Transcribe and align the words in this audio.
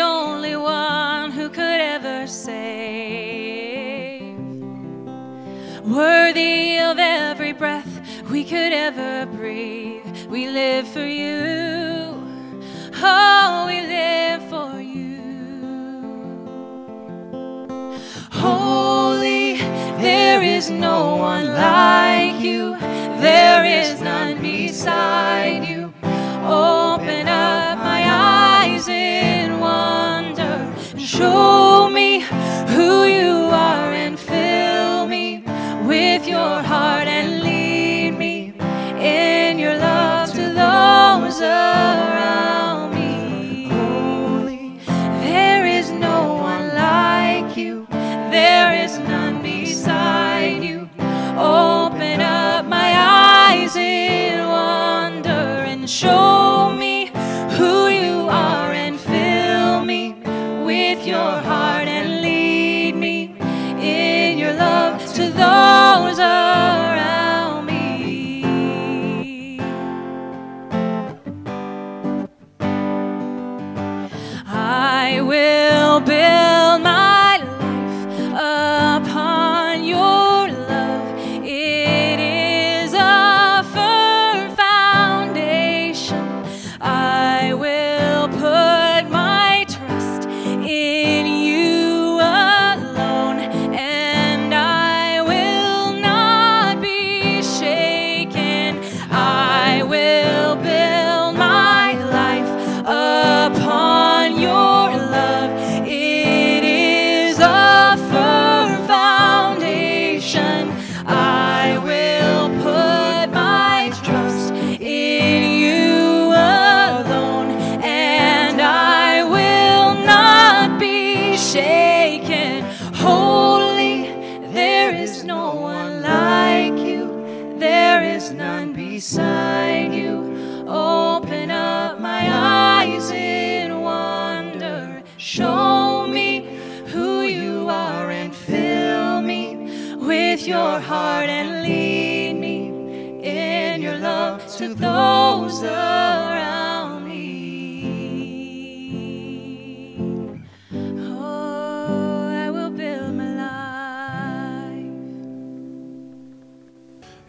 only 0.00 0.56
one 0.56 1.30
who 1.30 1.48
could 1.48 1.80
ever 1.80 2.26
save. 2.26 3.40
Worthy 5.84 6.78
of 6.78 6.98
every 6.98 7.52
breath 7.52 8.00
we 8.30 8.44
could 8.44 8.72
ever 8.72 9.26
breathe. 9.26 10.26
We 10.28 10.48
live 10.48 10.86
for 10.88 11.06
you. 11.06 12.14
Oh, 13.02 13.64
we 13.66 13.80
live 13.80 14.42
for 14.48 14.80
you. 14.80 15.20
Holy, 18.30 19.56
there 20.00 20.42
is 20.42 20.70
no 20.70 21.16
one 21.16 21.46
like 21.46 22.40
you. 22.40 22.76
There 22.78 23.64
is 23.64 24.00
none 24.00 24.40
beside 24.40 25.49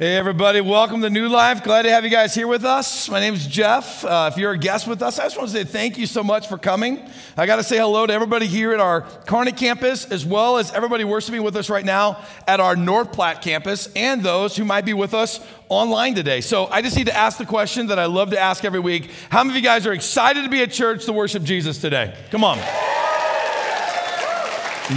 Hey, 0.02 0.18
everybody, 0.18 0.62
welcome 0.62 1.04
to 1.04 1.12
New 1.12 1.30
Life. 1.30 1.64
Glad 1.64 1.84
to 1.84 1.92
have 1.92 2.04
you 2.04 2.10
guys 2.10 2.34
here 2.34 2.48
with 2.48 2.66
us. 2.66 3.08
My 3.08 3.20
name 3.20 3.36
is 3.36 3.46
Jeff. 3.46 4.04
Uh, 4.04 4.32
if 4.34 4.38
you're 4.40 4.54
a 4.54 4.58
guest 4.58 4.88
with 4.88 5.04
us, 5.04 5.20
I 5.20 5.26
just 5.26 5.38
want 5.38 5.52
to 5.52 5.56
say 5.56 5.64
thank 5.64 5.96
you 6.00 6.08
so 6.08 6.24
much 6.24 6.48
for 6.48 6.58
coming. 6.58 7.08
I 7.38 7.46
got 7.46 7.58
to 7.58 7.64
say 7.64 7.78
hello 7.78 8.08
to 8.08 8.12
everybody 8.12 8.48
here 8.48 8.74
at 8.74 8.80
our 8.80 9.02
Kearney 9.02 9.52
campus, 9.52 10.06
as 10.06 10.26
well 10.26 10.58
as 10.58 10.74
everybody 10.74 11.04
worshiping 11.04 11.44
with 11.44 11.56
us 11.56 11.70
right 11.70 11.86
now 11.86 12.18
at 12.48 12.60
our 12.60 12.76
North 12.76 13.12
Platte 13.12 13.44
campus, 13.44 13.90
and 13.96 14.24
those 14.24 14.58
who 14.58 14.66
might 14.66 14.86
be 14.86 14.96
with 14.96 15.14
us 15.14 15.40
online 15.70 16.16
today. 16.16 16.42
So 16.42 16.66
I 16.66 16.82
just 16.82 16.98
need 16.98 17.06
to 17.06 17.16
ask 17.16 17.38
the 17.38 17.46
question 17.46 17.86
that 17.86 18.00
I 18.00 18.06
love 18.06 18.32
to 18.32 18.40
ask 18.40 18.66
every 18.66 18.80
week 18.80 19.12
How 19.30 19.44
many 19.44 19.60
of 19.60 19.64
you 19.64 19.70
guys 19.70 19.86
are 19.86 19.94
excited 19.94 20.42
to 20.42 20.50
be 20.50 20.64
at 20.64 20.72
church 20.72 21.06
to 21.06 21.14
worship 21.14 21.44
Jesus 21.44 21.78
today? 21.78 22.16
Come 22.32 22.44
on. 22.44 22.58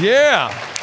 Yeah. 0.00 0.74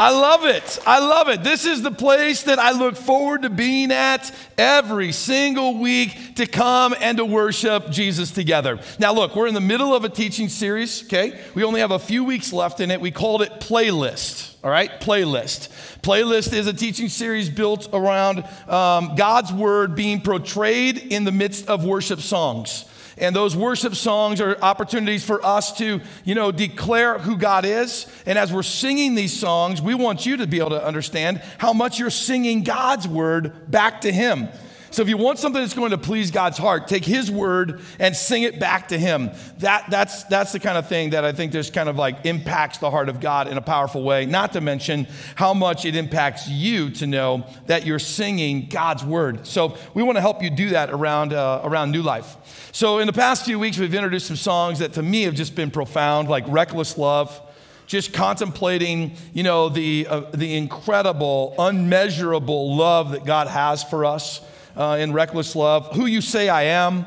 I 0.00 0.10
love 0.10 0.44
it. 0.44 0.78
I 0.86 1.00
love 1.00 1.28
it. 1.28 1.42
This 1.42 1.66
is 1.66 1.82
the 1.82 1.90
place 1.90 2.44
that 2.44 2.60
I 2.60 2.70
look 2.70 2.94
forward 2.94 3.42
to 3.42 3.50
being 3.50 3.90
at 3.90 4.32
every 4.56 5.10
single 5.10 5.78
week 5.78 6.36
to 6.36 6.46
come 6.46 6.94
and 7.00 7.18
to 7.18 7.24
worship 7.24 7.90
Jesus 7.90 8.30
together. 8.30 8.78
Now, 9.00 9.12
look, 9.12 9.34
we're 9.34 9.48
in 9.48 9.54
the 9.54 9.60
middle 9.60 9.92
of 9.92 10.04
a 10.04 10.08
teaching 10.08 10.48
series, 10.48 11.02
okay? 11.04 11.36
We 11.56 11.64
only 11.64 11.80
have 11.80 11.90
a 11.90 11.98
few 11.98 12.22
weeks 12.22 12.52
left 12.52 12.78
in 12.78 12.92
it. 12.92 13.00
We 13.00 13.10
called 13.10 13.42
it 13.42 13.50
Playlist, 13.58 14.54
all 14.62 14.70
right? 14.70 15.00
Playlist. 15.00 15.68
Playlist 16.02 16.52
is 16.52 16.68
a 16.68 16.72
teaching 16.72 17.08
series 17.08 17.50
built 17.50 17.88
around 17.92 18.44
um, 18.68 19.16
God's 19.16 19.52
word 19.52 19.96
being 19.96 20.20
portrayed 20.20 20.98
in 20.98 21.24
the 21.24 21.32
midst 21.32 21.66
of 21.66 21.84
worship 21.84 22.20
songs. 22.20 22.84
And 23.20 23.34
those 23.34 23.56
worship 23.56 23.94
songs 23.94 24.40
are 24.40 24.58
opportunities 24.60 25.24
for 25.24 25.44
us 25.44 25.76
to, 25.78 26.00
you 26.24 26.34
know, 26.34 26.52
declare 26.52 27.18
who 27.18 27.36
God 27.36 27.64
is. 27.64 28.06
And 28.26 28.38
as 28.38 28.52
we're 28.52 28.62
singing 28.62 29.14
these 29.14 29.38
songs, 29.38 29.82
we 29.82 29.94
want 29.94 30.26
you 30.26 30.38
to 30.38 30.46
be 30.46 30.58
able 30.58 30.70
to 30.70 30.84
understand 30.84 31.42
how 31.58 31.72
much 31.72 31.98
you're 31.98 32.10
singing 32.10 32.62
God's 32.62 33.06
word 33.06 33.70
back 33.70 34.02
to 34.02 34.12
Him. 34.12 34.48
So 34.90 35.02
if 35.02 35.08
you 35.08 35.16
want 35.16 35.38
something 35.38 35.60
that's 35.60 35.74
going 35.74 35.90
to 35.90 35.98
please 35.98 36.30
God's 36.30 36.58
heart, 36.58 36.88
take 36.88 37.04
His 37.04 37.30
word 37.30 37.80
and 37.98 38.16
sing 38.16 38.42
it 38.42 38.58
back 38.58 38.88
to 38.88 38.98
Him. 38.98 39.30
That, 39.58 39.84
that's, 39.90 40.24
that's 40.24 40.52
the 40.52 40.60
kind 40.60 40.78
of 40.78 40.88
thing 40.88 41.10
that 41.10 41.24
I 41.24 41.32
think 41.32 41.52
just 41.52 41.72
kind 41.72 41.88
of 41.88 41.96
like 41.96 42.24
impacts 42.24 42.78
the 42.78 42.90
heart 42.90 43.08
of 43.08 43.20
God 43.20 43.48
in 43.48 43.58
a 43.58 43.62
powerful 43.62 44.02
way. 44.02 44.26
Not 44.26 44.52
to 44.52 44.60
mention 44.60 45.06
how 45.34 45.54
much 45.54 45.84
it 45.84 45.94
impacts 45.94 46.48
you 46.48 46.90
to 46.92 47.06
know 47.06 47.46
that 47.66 47.84
you're 47.84 47.98
singing 47.98 48.68
God's 48.68 49.04
word. 49.04 49.46
So 49.46 49.76
we 49.94 50.02
want 50.02 50.16
to 50.16 50.22
help 50.22 50.42
you 50.42 50.50
do 50.50 50.70
that 50.70 50.90
around, 50.90 51.32
uh, 51.32 51.60
around 51.64 51.92
New 51.92 52.02
Life. 52.02 52.36
So 52.72 52.98
in 52.98 53.06
the 53.06 53.12
past 53.12 53.44
few 53.44 53.58
weeks, 53.58 53.78
we've 53.78 53.94
introduced 53.94 54.26
some 54.26 54.36
songs 54.36 54.78
that 54.78 54.94
to 54.94 55.02
me 55.02 55.22
have 55.22 55.34
just 55.34 55.54
been 55.54 55.70
profound, 55.70 56.28
like 56.28 56.44
Reckless 56.48 56.96
Love 56.96 57.40
just 57.86 58.12
contemplating, 58.12 59.12
you 59.32 59.42
know, 59.42 59.70
the, 59.70 60.06
uh, 60.08 60.20
the 60.34 60.58
incredible, 60.58 61.54
unmeasurable 61.58 62.76
love 62.76 63.12
that 63.12 63.24
God 63.24 63.48
has 63.48 63.82
for 63.82 64.04
us 64.04 64.42
uh, 64.78 64.96
in 64.98 65.12
reckless 65.12 65.54
love. 65.56 65.94
Who 65.94 66.06
You 66.06 66.20
Say 66.20 66.48
I 66.48 66.62
Am. 66.62 67.04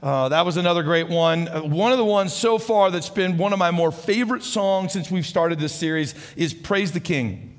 Uh, 0.00 0.28
that 0.28 0.46
was 0.46 0.56
another 0.56 0.84
great 0.84 1.08
one. 1.08 1.48
Uh, 1.48 1.62
one 1.62 1.90
of 1.90 1.98
the 1.98 2.04
ones 2.04 2.32
so 2.32 2.56
far 2.56 2.90
that's 2.92 3.08
been 3.08 3.36
one 3.36 3.52
of 3.52 3.58
my 3.58 3.72
more 3.72 3.90
favorite 3.90 4.44
songs 4.44 4.92
since 4.92 5.10
we've 5.10 5.26
started 5.26 5.58
this 5.58 5.74
series 5.74 6.14
is 6.36 6.54
Praise 6.54 6.92
the 6.92 7.00
King. 7.00 7.58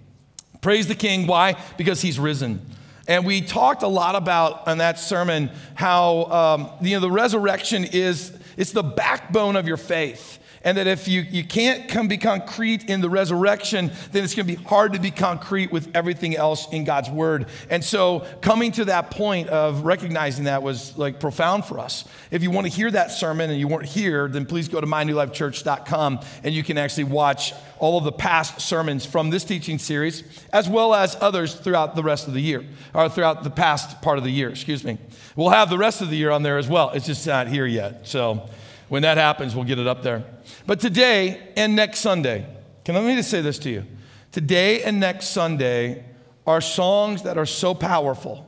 Praise 0.62 0.88
the 0.88 0.96
King. 0.96 1.28
Why? 1.28 1.62
Because 1.78 2.02
he's 2.02 2.18
risen. 2.18 2.66
And 3.10 3.26
we 3.26 3.42
talked 3.42 3.84
a 3.84 3.88
lot 3.88 4.16
about 4.16 4.68
in 4.68 4.78
that 4.78 4.98
sermon 4.98 5.52
how 5.76 6.24
um, 6.26 6.70
you 6.82 6.96
know 6.96 7.02
the 7.02 7.12
resurrection 7.12 7.84
is 7.84 8.38
it's 8.56 8.72
the 8.72 8.84
backbone 8.84 9.58
of 9.58 9.68
your 9.68 9.78
faith. 9.78 10.39
And 10.64 10.78
that 10.78 10.88
if 10.88 11.08
you, 11.08 11.22
you 11.22 11.44
can't 11.44 11.88
come 11.90 12.08
be 12.08 12.18
concrete 12.18 12.90
in 12.90 13.02
the 13.02 13.10
resurrection, 13.10 13.92
then 14.12 14.24
it's 14.24 14.36
going 14.36 14.48
to 14.48 14.56
be 14.56 14.64
hard 14.64 14.94
to 14.94 15.00
be 15.00 15.12
concrete 15.12 15.72
with 15.72 15.90
everything 15.96 16.36
else 16.36 16.68
in 16.72 16.84
God's 16.84 17.10
word. 17.10 17.48
And 17.70 17.84
so 17.84 18.26
coming 18.42 18.72
to 18.74 18.86
that 18.86 19.12
point 19.12 19.50
of 19.50 19.84
recognizing 19.84 20.46
that 20.46 20.64
was 20.64 20.98
like 20.98 21.20
profound 21.20 21.66
for 21.66 21.80
us. 21.80 22.06
If 22.32 22.44
you 22.44 22.52
want 22.52 22.68
to 22.68 22.74
hear 22.74 22.92
that 22.92 23.12
sermon 23.12 23.50
and 23.50 23.60
you 23.60 23.68
weren't 23.68 23.86
here, 23.86 24.28
then 24.28 24.46
please 24.46 24.68
go 24.68 24.82
to 24.82 24.88
mynewlifechurch.com 24.88 26.20
and 26.44 26.54
you 26.54 26.64
can 26.64 26.78
actually 26.78 27.06
watch 27.06 27.54
all 27.80 27.98
of 27.98 28.04
the 28.04 28.12
past 28.12 28.62
sermons 28.62 29.06
from 29.06 29.30
this 29.30 29.44
teaching 29.44 29.80
series, 29.80 30.24
as 30.52 30.68
well 30.70 30.94
as 30.94 31.16
others 31.22 31.56
throughout 31.56 31.96
the 31.96 32.04
rest 32.04 32.28
of 32.28 32.34
the 32.34 32.42
year, 32.42 32.64
or 32.94 33.10
throughout 33.10 33.44
the 33.44 33.50
past 33.50 34.02
part 34.02 34.18
of 34.18 34.24
the 34.24 34.30
year, 34.30 34.50
excuse 34.50 34.84
me. 34.84 34.98
We'll 35.36 35.50
have 35.50 35.70
the 35.70 35.78
rest 35.78 36.02
of 36.02 36.10
the 36.10 36.18
year 36.18 36.32
on 36.32 36.44
there 36.44 36.58
as 36.58 36.68
well. 36.68 36.92
It's 36.92 37.06
just 37.06 37.26
not 37.26 37.48
here 37.48 37.66
yet. 37.66 38.08
So 38.08 38.50
when 38.90 39.04
that 39.04 39.18
happens, 39.18 39.56
we'll 39.56 39.66
get 39.66 39.80
it 39.80 39.88
up 39.88 40.04
there. 40.04 40.24
But 40.66 40.80
today 40.80 41.52
and 41.56 41.76
next 41.76 42.00
Sunday, 42.00 42.46
can 42.84 42.96
let 42.96 43.04
me 43.04 43.16
just 43.16 43.30
say 43.30 43.42
this 43.42 43.60
to 43.60 43.70
you. 43.70 43.86
Today 44.32 44.84
and 44.84 45.00
next 45.00 45.28
Sunday 45.28 46.04
are 46.46 46.62
songs 46.62 47.24
that 47.24 47.38
are 47.38 47.46
so 47.46 47.74
powerful. 47.74 48.46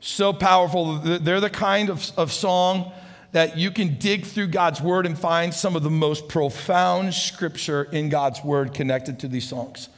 So 0.00 0.32
powerful. 0.32 0.98
They're 0.98 1.40
the 1.40 1.50
kind 1.50 1.90
of, 1.90 2.10
of 2.16 2.32
song 2.32 2.92
that 3.32 3.58
you 3.58 3.70
can 3.70 3.98
dig 3.98 4.24
through 4.24 4.46
God's 4.48 4.80
word 4.80 5.04
and 5.06 5.18
find 5.18 5.52
some 5.52 5.76
of 5.76 5.82
the 5.82 5.90
most 5.90 6.28
profound 6.28 7.12
scripture 7.12 7.84
in 7.84 8.08
God's 8.08 8.42
word 8.42 8.72
connected 8.72 9.20
to 9.20 9.28
these 9.28 9.48
songs. 9.48 9.88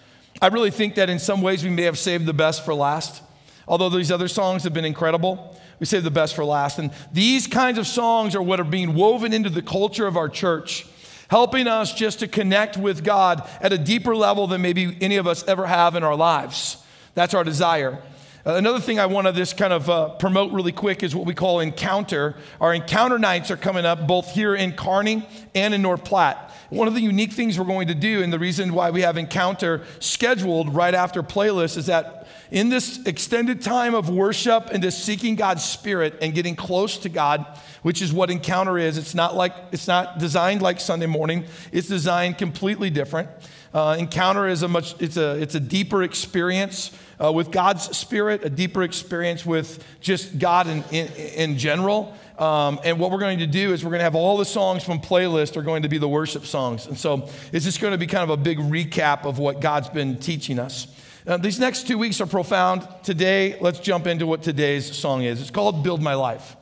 I 0.42 0.48
really 0.48 0.70
think 0.70 0.94
that 0.94 1.10
in 1.10 1.18
some 1.18 1.42
ways 1.42 1.62
we 1.62 1.70
may 1.70 1.82
have 1.82 1.98
saved 1.98 2.26
the 2.26 2.32
best 2.32 2.64
for 2.64 2.74
last. 2.74 3.22
Although 3.68 3.90
these 3.90 4.10
other 4.10 4.26
songs 4.26 4.64
have 4.64 4.72
been 4.72 4.84
incredible, 4.84 5.59
we 5.80 5.86
saved 5.86 6.04
the 6.04 6.10
best 6.10 6.36
for 6.36 6.44
last. 6.44 6.78
And 6.78 6.92
these 7.10 7.46
kinds 7.46 7.78
of 7.78 7.86
songs 7.86 8.36
are 8.36 8.42
what 8.42 8.60
are 8.60 8.64
being 8.64 8.94
woven 8.94 9.32
into 9.32 9.50
the 9.50 9.62
culture 9.62 10.06
of 10.06 10.16
our 10.16 10.28
church, 10.28 10.86
helping 11.28 11.66
us 11.66 11.92
just 11.94 12.20
to 12.20 12.28
connect 12.28 12.76
with 12.76 13.02
God 13.02 13.48
at 13.60 13.72
a 13.72 13.78
deeper 13.78 14.14
level 14.14 14.46
than 14.46 14.60
maybe 14.60 14.96
any 15.00 15.16
of 15.16 15.26
us 15.26 15.42
ever 15.48 15.66
have 15.66 15.96
in 15.96 16.04
our 16.04 16.14
lives. 16.14 16.76
That's 17.14 17.34
our 17.34 17.42
desire. 17.42 18.00
Uh, 18.46 18.54
another 18.54 18.80
thing 18.80 18.98
I 18.98 19.06
want 19.06 19.26
to 19.26 19.32
just 19.32 19.56
kind 19.58 19.72
of 19.72 19.90
uh, 19.90 20.10
promote 20.10 20.52
really 20.52 20.72
quick 20.72 21.02
is 21.02 21.14
what 21.14 21.26
we 21.26 21.34
call 21.34 21.60
Encounter. 21.60 22.36
Our 22.60 22.72
Encounter 22.72 23.18
nights 23.18 23.50
are 23.50 23.56
coming 23.56 23.84
up 23.84 24.06
both 24.06 24.30
here 24.30 24.54
in 24.54 24.72
Kearney 24.72 25.26
and 25.54 25.74
in 25.74 25.82
North 25.82 26.04
Platte. 26.04 26.49
One 26.70 26.86
of 26.86 26.94
the 26.94 27.00
unique 27.00 27.32
things 27.32 27.58
we're 27.58 27.64
going 27.64 27.88
to 27.88 27.94
do, 27.94 28.22
and 28.22 28.32
the 28.32 28.38
reason 28.38 28.72
why 28.72 28.90
we 28.90 29.00
have 29.02 29.16
Encounter 29.16 29.82
scheduled 29.98 30.72
right 30.72 30.94
after 30.94 31.20
playlist, 31.22 31.76
is 31.76 31.86
that 31.86 32.28
in 32.52 32.68
this 32.68 33.04
extended 33.06 33.60
time 33.60 33.94
of 33.94 34.08
worship 34.08 34.68
and 34.72 34.80
just 34.82 35.04
seeking 35.04 35.34
God's 35.34 35.64
Spirit 35.64 36.18
and 36.22 36.32
getting 36.32 36.54
close 36.54 36.96
to 36.98 37.08
God, 37.08 37.44
which 37.82 38.00
is 38.00 38.12
what 38.12 38.30
Encounter 38.30 38.78
is, 38.78 38.98
it's 38.98 39.16
not 39.16 39.34
like 39.34 39.52
it's 39.72 39.88
not 39.88 40.18
designed 40.18 40.62
like 40.62 40.80
Sunday 40.80 41.06
morning. 41.06 41.44
It's 41.72 41.88
designed 41.88 42.38
completely 42.38 42.88
different. 42.88 43.28
Uh, 43.72 43.96
encounter 43.98 44.48
is 44.48 44.62
a 44.62 44.68
much 44.68 45.00
it's 45.00 45.16
a 45.16 45.40
it's 45.40 45.54
a 45.54 45.60
deeper 45.60 46.02
experience 46.02 46.90
uh, 47.22 47.30
with 47.30 47.52
God's 47.52 47.96
Spirit, 47.96 48.44
a 48.44 48.50
deeper 48.50 48.82
experience 48.82 49.46
with 49.46 49.84
just 50.00 50.38
God 50.38 50.66
in, 50.66 50.82
in, 50.90 51.06
in 51.34 51.58
general. 51.58 52.16
Um, 52.40 52.80
and 52.84 52.98
what 52.98 53.10
we're 53.10 53.18
going 53.18 53.40
to 53.40 53.46
do 53.46 53.74
is 53.74 53.84
we're 53.84 53.90
going 53.90 54.00
to 54.00 54.04
have 54.04 54.14
all 54.14 54.38
the 54.38 54.46
songs 54.46 54.82
from 54.82 54.98
playlist 54.98 55.58
are 55.58 55.62
going 55.62 55.82
to 55.82 55.90
be 55.90 55.98
the 55.98 56.08
worship 56.08 56.46
songs. 56.46 56.86
And 56.86 56.96
so 56.96 57.28
it's 57.52 57.66
just 57.66 57.80
going 57.82 57.92
to 57.92 57.98
be 57.98 58.06
kind 58.06 58.24
of 58.24 58.30
a 58.30 58.36
big 58.38 58.58
recap 58.58 59.26
of 59.26 59.38
what 59.38 59.60
God's 59.60 59.90
been 59.90 60.16
teaching 60.16 60.58
us. 60.58 60.86
Uh, 61.26 61.36
these 61.36 61.60
next 61.60 61.86
two 61.86 61.98
weeks 61.98 62.18
are 62.18 62.26
profound. 62.26 62.88
Today, 63.02 63.58
let's 63.60 63.78
jump 63.78 64.06
into 64.06 64.26
what 64.26 64.42
today's 64.42 64.96
song 64.96 65.22
is. 65.22 65.42
It's 65.42 65.50
called 65.50 65.84
Build 65.84 66.00
My 66.00 66.14
Life. 66.14 66.56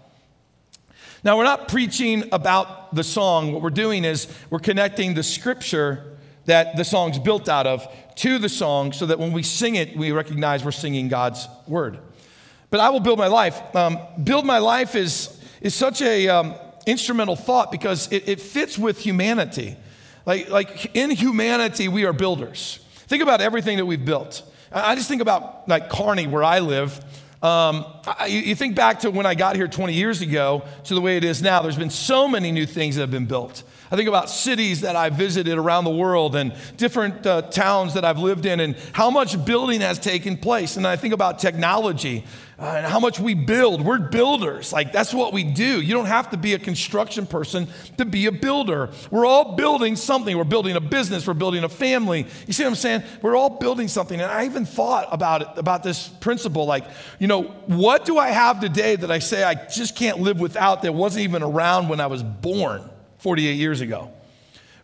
Now, 1.22 1.36
we're 1.36 1.44
not 1.44 1.68
preaching 1.68 2.28
about 2.32 2.92
the 2.92 3.04
song. 3.04 3.52
What 3.52 3.62
we're 3.62 3.70
doing 3.70 4.04
is 4.04 4.26
we're 4.50 4.58
connecting 4.58 5.14
the 5.14 5.22
scripture 5.22 6.18
that 6.46 6.76
the 6.76 6.84
song's 6.84 7.20
built 7.20 7.48
out 7.48 7.68
of 7.68 7.86
to 8.16 8.38
the 8.38 8.48
song 8.48 8.92
so 8.92 9.06
that 9.06 9.20
when 9.20 9.32
we 9.32 9.44
sing 9.44 9.76
it, 9.76 9.96
we 9.96 10.10
recognize 10.10 10.64
we're 10.64 10.72
singing 10.72 11.08
God's 11.08 11.46
word. 11.68 11.98
But 12.70 12.80
I 12.80 12.90
will 12.90 13.00
build 13.00 13.18
my 13.18 13.28
life. 13.28 13.60
Um, 13.74 13.98
build 14.22 14.44
my 14.44 14.58
life 14.58 14.94
is, 14.94 15.37
is 15.60 15.74
such 15.74 16.02
a 16.02 16.28
um, 16.28 16.54
instrumental 16.86 17.36
thought 17.36 17.70
because 17.70 18.10
it, 18.12 18.28
it 18.28 18.40
fits 18.40 18.78
with 18.78 18.98
humanity. 18.98 19.76
Like, 20.26 20.50
like 20.50 20.96
in 20.96 21.10
humanity, 21.10 21.88
we 21.88 22.04
are 22.04 22.12
builders. 22.12 22.84
Think 23.06 23.22
about 23.22 23.40
everything 23.40 23.78
that 23.78 23.86
we've 23.86 24.04
built. 24.04 24.42
I 24.70 24.94
just 24.94 25.08
think 25.08 25.22
about 25.22 25.68
like 25.68 25.88
Kearney, 25.88 26.26
where 26.26 26.44
I 26.44 26.58
live. 26.58 26.98
Um, 27.42 27.86
I, 28.04 28.26
you 28.26 28.54
think 28.54 28.74
back 28.74 29.00
to 29.00 29.10
when 29.10 29.24
I 29.24 29.34
got 29.34 29.56
here 29.56 29.68
20 29.68 29.94
years 29.94 30.20
ago 30.20 30.64
to 30.84 30.94
the 30.94 31.00
way 31.00 31.16
it 31.16 31.24
is 31.24 31.40
now. 31.40 31.62
There's 31.62 31.76
been 31.76 31.88
so 31.88 32.28
many 32.28 32.52
new 32.52 32.66
things 32.66 32.96
that 32.96 33.02
have 33.02 33.10
been 33.10 33.26
built. 33.26 33.62
I 33.90 33.96
think 33.96 34.08
about 34.08 34.28
cities 34.28 34.82
that 34.82 34.96
I've 34.96 35.14
visited 35.14 35.56
around 35.56 35.84
the 35.84 35.90
world 35.90 36.36
and 36.36 36.54
different 36.76 37.26
uh, 37.26 37.42
towns 37.42 37.94
that 37.94 38.04
I've 38.04 38.18
lived 38.18 38.44
in 38.44 38.60
and 38.60 38.76
how 38.92 39.10
much 39.10 39.42
building 39.46 39.80
has 39.80 39.98
taken 39.98 40.36
place. 40.36 40.76
And 40.76 40.86
I 40.86 40.96
think 40.96 41.14
about 41.14 41.38
technology 41.38 42.24
uh, 42.58 42.74
and 42.76 42.86
how 42.86 43.00
much 43.00 43.18
we 43.18 43.32
build. 43.32 43.80
We're 43.80 43.98
builders. 43.98 44.74
Like, 44.74 44.92
that's 44.92 45.14
what 45.14 45.32
we 45.32 45.42
do. 45.42 45.80
You 45.80 45.94
don't 45.94 46.06
have 46.06 46.30
to 46.30 46.36
be 46.36 46.52
a 46.52 46.58
construction 46.58 47.26
person 47.26 47.66
to 47.96 48.04
be 48.04 48.26
a 48.26 48.32
builder. 48.32 48.90
We're 49.10 49.24
all 49.24 49.56
building 49.56 49.96
something. 49.96 50.36
We're 50.36 50.44
building 50.44 50.76
a 50.76 50.80
business. 50.80 51.26
We're 51.26 51.32
building 51.34 51.64
a 51.64 51.68
family. 51.68 52.26
You 52.46 52.52
see 52.52 52.64
what 52.64 52.70
I'm 52.70 52.74
saying? 52.74 53.04
We're 53.22 53.36
all 53.36 53.58
building 53.58 53.88
something. 53.88 54.20
And 54.20 54.30
I 54.30 54.44
even 54.44 54.66
thought 54.66 55.08
about 55.10 55.42
it, 55.42 55.48
about 55.56 55.82
this 55.82 56.08
principle. 56.08 56.66
Like, 56.66 56.84
you 57.18 57.26
know, 57.26 57.44
what 57.66 58.04
do 58.04 58.18
I 58.18 58.28
have 58.28 58.60
today 58.60 58.96
that 58.96 59.10
I 59.10 59.20
say 59.20 59.44
I 59.44 59.54
just 59.54 59.96
can't 59.96 60.18
live 60.18 60.40
without 60.40 60.82
that 60.82 60.92
wasn't 60.92 61.24
even 61.24 61.42
around 61.42 61.88
when 61.88 62.00
I 62.00 62.08
was 62.08 62.22
born? 62.22 62.90
48 63.18 63.52
years 63.54 63.80
ago, 63.80 64.12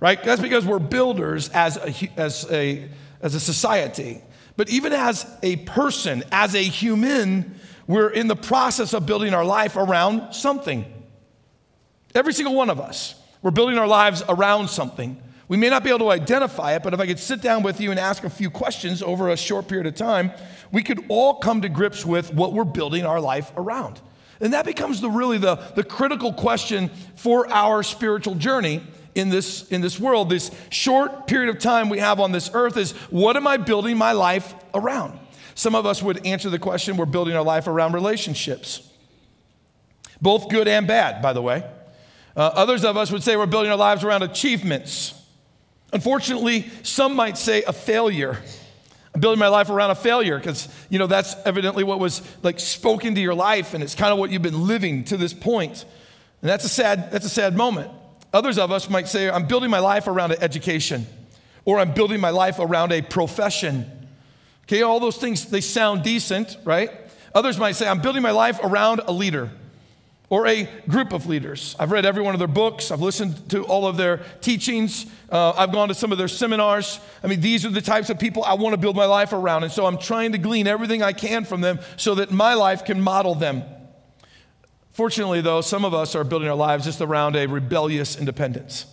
right? 0.00 0.22
That's 0.22 0.42
because 0.42 0.64
we're 0.64 0.78
builders 0.78 1.48
as 1.50 1.76
a, 1.76 2.10
as 2.16 2.50
a, 2.50 2.88
as 3.20 3.34
a 3.34 3.40
society. 3.40 4.22
But 4.56 4.68
even 4.68 4.92
as 4.92 5.26
a 5.42 5.56
person, 5.56 6.22
as 6.30 6.54
a 6.54 6.62
human, 6.62 7.58
we're 7.86 8.10
in 8.10 8.28
the 8.28 8.36
process 8.36 8.92
of 8.92 9.06
building 9.06 9.34
our 9.34 9.44
life 9.44 9.76
around 9.76 10.32
something. 10.32 10.84
Every 12.14 12.32
single 12.32 12.54
one 12.54 12.70
of 12.70 12.80
us, 12.80 13.14
we're 13.42 13.50
building 13.50 13.78
our 13.78 13.88
lives 13.88 14.22
around 14.28 14.68
something. 14.68 15.20
We 15.48 15.56
may 15.56 15.68
not 15.68 15.84
be 15.84 15.90
able 15.90 15.98
to 16.00 16.10
identify 16.10 16.74
it, 16.74 16.82
but 16.82 16.94
if 16.94 17.00
I 17.00 17.06
could 17.06 17.18
sit 17.18 17.42
down 17.42 17.62
with 17.62 17.80
you 17.80 17.90
and 17.90 18.00
ask 18.00 18.24
a 18.24 18.30
few 18.30 18.48
questions 18.48 19.02
over 19.02 19.28
a 19.28 19.36
short 19.36 19.68
period 19.68 19.86
of 19.86 19.94
time, 19.94 20.32
we 20.72 20.82
could 20.82 21.04
all 21.08 21.34
come 21.34 21.60
to 21.62 21.68
grips 21.68 22.06
with 22.06 22.32
what 22.32 22.52
we're 22.52 22.64
building 22.64 23.04
our 23.04 23.20
life 23.20 23.52
around. 23.56 24.00
And 24.44 24.52
that 24.52 24.66
becomes 24.66 25.00
the 25.00 25.08
really 25.08 25.38
the, 25.38 25.56
the 25.74 25.82
critical 25.82 26.30
question 26.30 26.90
for 27.16 27.50
our 27.50 27.82
spiritual 27.82 28.34
journey 28.34 28.82
in 29.14 29.30
this, 29.30 29.66
in 29.68 29.80
this 29.80 29.98
world. 29.98 30.28
This 30.28 30.50
short 30.68 31.26
period 31.26 31.48
of 31.48 31.62
time 31.62 31.88
we 31.88 31.98
have 31.98 32.20
on 32.20 32.30
this 32.30 32.50
earth 32.52 32.76
is 32.76 32.92
what 33.08 33.38
am 33.38 33.46
I 33.46 33.56
building 33.56 33.96
my 33.96 34.12
life 34.12 34.54
around? 34.74 35.18
Some 35.54 35.74
of 35.74 35.86
us 35.86 36.02
would 36.02 36.26
answer 36.26 36.50
the 36.50 36.58
question 36.58 36.98
we're 36.98 37.06
building 37.06 37.34
our 37.34 37.42
life 37.42 37.66
around 37.66 37.94
relationships, 37.94 38.86
both 40.20 40.50
good 40.50 40.68
and 40.68 40.86
bad, 40.86 41.22
by 41.22 41.32
the 41.32 41.40
way. 41.40 41.64
Uh, 42.36 42.50
others 42.54 42.84
of 42.84 42.98
us 42.98 43.10
would 43.10 43.22
say 43.22 43.36
we're 43.36 43.46
building 43.46 43.70
our 43.70 43.78
lives 43.78 44.04
around 44.04 44.24
achievements. 44.24 45.14
Unfortunately, 45.90 46.70
some 46.82 47.16
might 47.16 47.38
say 47.38 47.62
a 47.62 47.72
failure. 47.72 48.36
Building 49.18 49.38
my 49.38 49.48
life 49.48 49.70
around 49.70 49.90
a 49.90 49.94
failure 49.94 50.38
because, 50.38 50.68
you 50.90 50.98
know, 50.98 51.06
that's 51.06 51.36
evidently 51.44 51.84
what 51.84 52.00
was 52.00 52.20
like 52.42 52.58
spoken 52.58 53.14
to 53.14 53.20
your 53.20 53.34
life 53.34 53.74
and 53.74 53.82
it's 53.82 53.94
kind 53.94 54.12
of 54.12 54.18
what 54.18 54.30
you've 54.30 54.42
been 54.42 54.66
living 54.66 55.04
to 55.04 55.16
this. 55.16 55.32
And 55.32 55.84
that's 56.40 56.64
a 56.64 56.68
sad, 56.68 57.12
that's 57.12 57.24
a 57.24 57.30
sad 57.30 57.56
moment. 57.56 57.90
Others 58.32 58.58
of 58.58 58.72
us 58.72 58.90
might 58.90 59.06
say, 59.06 59.30
I'm 59.30 59.46
building 59.46 59.70
my 59.70 59.78
life 59.78 60.08
around 60.08 60.32
an 60.32 60.38
education 60.42 61.06
or 61.64 61.78
I'm 61.78 61.92
building 61.94 62.20
my 62.20 62.30
life 62.30 62.58
around 62.58 62.92
a 62.92 63.02
profession. 63.02 63.86
Okay, 64.64 64.82
all 64.82 64.98
those 64.98 65.16
things, 65.16 65.46
they 65.46 65.60
sound 65.60 66.02
decent, 66.02 66.56
right? 66.64 66.90
Others 67.34 67.58
might 67.58 67.76
say, 67.76 67.86
I'm 67.86 68.00
building 68.00 68.22
my 68.22 68.32
life 68.32 68.58
around 68.62 69.00
a 69.06 69.12
leader 69.12 69.50
or 70.30 70.46
a 70.46 70.68
group 70.88 71.12
of 71.12 71.26
leaders. 71.26 71.76
I've 71.78 71.92
read 71.92 72.06
every 72.06 72.22
one 72.22 72.34
of 72.34 72.38
their 72.38 72.48
books, 72.48 72.90
I've 72.90 73.00
listened 73.00 73.50
to 73.50 73.64
all 73.64 73.86
of 73.86 73.96
their 73.96 74.22
teachings, 74.40 75.06
uh, 75.30 75.52
I've 75.56 75.72
gone 75.72 75.88
to 75.88 75.94
some 75.94 76.12
of 76.12 76.18
their 76.18 76.28
seminars. 76.28 76.98
I 77.22 77.26
mean, 77.26 77.40
these 77.40 77.64
are 77.64 77.70
the 77.70 77.80
types 77.80 78.10
of 78.10 78.18
people 78.18 78.42
I 78.44 78.54
want 78.54 78.72
to 78.72 78.78
build 78.78 78.96
my 78.96 79.06
life 79.06 79.32
around. 79.32 79.64
And 79.64 79.72
so 79.72 79.86
I'm 79.86 79.98
trying 79.98 80.32
to 80.32 80.38
glean 80.38 80.66
everything 80.66 81.02
I 81.02 81.12
can 81.12 81.44
from 81.44 81.60
them 81.60 81.78
so 81.96 82.14
that 82.16 82.30
my 82.30 82.54
life 82.54 82.84
can 82.84 83.00
model 83.00 83.34
them. 83.34 83.64
Fortunately, 84.92 85.40
though, 85.40 85.60
some 85.60 85.84
of 85.84 85.92
us 85.92 86.14
are 86.14 86.22
building 86.22 86.48
our 86.48 86.54
lives 86.54 86.84
just 86.84 87.00
around 87.00 87.34
a 87.34 87.46
rebellious 87.46 88.16
independence. 88.16 88.86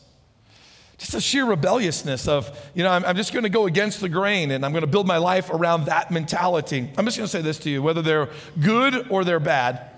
Just 0.98 1.14
a 1.14 1.22
sheer 1.22 1.46
rebelliousness 1.46 2.28
of, 2.28 2.56
you 2.74 2.84
know, 2.84 2.90
I'm, 2.90 3.06
I'm 3.06 3.16
just 3.16 3.34
going 3.34 3.44
to 3.44 3.50
go 3.50 3.68
against 3.68 4.02
the 4.02 4.10
grain 4.10 4.50
and 4.50 4.66
I'm 4.66 4.72
going 4.72 4.82
to 4.82 4.88
build 4.88 5.06
my 5.06 5.18
life 5.18 5.52
around 5.52 5.86
that 5.86 6.10
mentality. 6.10 6.90
I'm 6.98 7.06
just 7.06 7.18
going 7.18 7.26
to 7.26 7.32
say 7.32 7.42
this 7.42 7.60
to 7.60 7.70
you 7.70 7.84
whether 7.84 8.02
they're 8.02 8.30
good 8.60 9.12
or 9.12 9.24
they're 9.24 9.40
bad, 9.40 9.91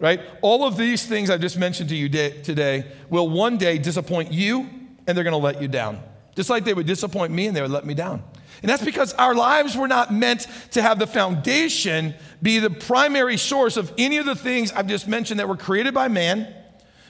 right? 0.00 0.20
All 0.40 0.66
of 0.66 0.76
these 0.76 1.06
things 1.06 1.30
I've 1.30 1.40
just 1.40 1.58
mentioned 1.58 1.90
to 1.90 1.96
you 1.96 2.08
today 2.08 2.90
will 3.10 3.28
one 3.28 3.58
day 3.58 3.78
disappoint 3.78 4.32
you 4.32 4.68
and 5.06 5.16
they're 5.16 5.24
going 5.24 5.32
to 5.32 5.36
let 5.36 5.62
you 5.62 5.68
down. 5.68 6.02
Just 6.34 6.50
like 6.50 6.64
they 6.64 6.74
would 6.74 6.86
disappoint 6.86 7.32
me 7.32 7.46
and 7.46 7.56
they 7.56 7.62
would 7.62 7.70
let 7.70 7.84
me 7.84 7.94
down. 7.94 8.22
And 8.62 8.68
that's 8.68 8.84
because 8.84 9.12
our 9.14 9.34
lives 9.34 9.76
were 9.76 9.88
not 9.88 10.12
meant 10.12 10.46
to 10.72 10.82
have 10.82 10.98
the 10.98 11.06
foundation 11.06 12.14
be 12.42 12.58
the 12.58 12.70
primary 12.70 13.36
source 13.36 13.76
of 13.76 13.92
any 13.96 14.16
of 14.16 14.26
the 14.26 14.34
things 14.34 14.72
I've 14.72 14.86
just 14.86 15.06
mentioned 15.06 15.40
that 15.40 15.48
were 15.48 15.56
created 15.56 15.94
by 15.94 16.08
man 16.08 16.52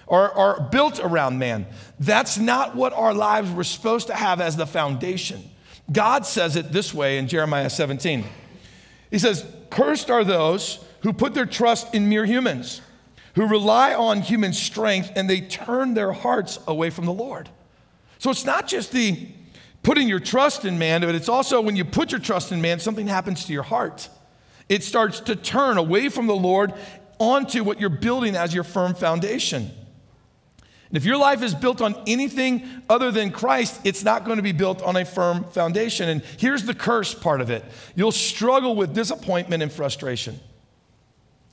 or 0.06 0.32
are 0.32 0.60
built 0.60 1.00
around 1.00 1.38
man. 1.38 1.66
That's 1.98 2.38
not 2.38 2.74
what 2.74 2.92
our 2.92 3.14
lives 3.14 3.50
were 3.52 3.64
supposed 3.64 4.08
to 4.08 4.14
have 4.14 4.40
as 4.40 4.56
the 4.56 4.66
foundation. 4.66 5.42
God 5.90 6.26
says 6.26 6.56
it 6.56 6.72
this 6.72 6.92
way 6.94 7.18
in 7.18 7.28
Jeremiah 7.28 7.70
17. 7.70 8.24
He 9.10 9.18
says, 9.18 9.44
Cursed 9.70 10.10
are 10.10 10.24
those 10.24 10.84
who 11.02 11.12
put 11.12 11.34
their 11.34 11.46
trust 11.46 11.94
in 11.94 12.08
mere 12.08 12.24
humans, 12.24 12.80
who 13.34 13.46
rely 13.46 13.94
on 13.94 14.20
human 14.20 14.52
strength, 14.52 15.10
and 15.16 15.28
they 15.28 15.40
turn 15.40 15.94
their 15.94 16.12
hearts 16.12 16.58
away 16.66 16.90
from 16.90 17.06
the 17.06 17.12
Lord. 17.12 17.48
So 18.18 18.30
it's 18.30 18.44
not 18.44 18.66
just 18.66 18.92
the 18.92 19.28
putting 19.82 20.08
your 20.08 20.20
trust 20.20 20.64
in 20.64 20.78
man, 20.78 21.00
but 21.00 21.14
it's 21.14 21.28
also 21.28 21.60
when 21.60 21.76
you 21.76 21.84
put 21.84 22.12
your 22.12 22.20
trust 22.20 22.52
in 22.52 22.60
man, 22.60 22.80
something 22.80 23.06
happens 23.06 23.46
to 23.46 23.52
your 23.52 23.62
heart. 23.62 24.08
It 24.68 24.84
starts 24.84 25.20
to 25.20 25.36
turn 25.36 25.78
away 25.78 26.08
from 26.08 26.26
the 26.26 26.36
Lord 26.36 26.74
onto 27.18 27.64
what 27.64 27.80
you're 27.80 27.88
building 27.90 28.36
as 28.36 28.54
your 28.54 28.64
firm 28.64 28.94
foundation. 28.94 29.70
And 30.90 30.96
if 30.96 31.04
your 31.04 31.18
life 31.18 31.42
is 31.42 31.54
built 31.54 31.80
on 31.80 31.94
anything 32.06 32.68
other 32.88 33.12
than 33.12 33.30
Christ, 33.30 33.80
it's 33.84 34.02
not 34.02 34.24
going 34.24 34.38
to 34.38 34.42
be 34.42 34.52
built 34.52 34.82
on 34.82 34.96
a 34.96 35.04
firm 35.04 35.44
foundation. 35.44 36.08
And 36.08 36.22
here's 36.36 36.64
the 36.64 36.74
curse 36.74 37.14
part 37.14 37.40
of 37.40 37.48
it 37.48 37.64
you'll 37.94 38.12
struggle 38.12 38.74
with 38.74 38.94
disappointment 38.94 39.62
and 39.62 39.72
frustration. 39.72 40.38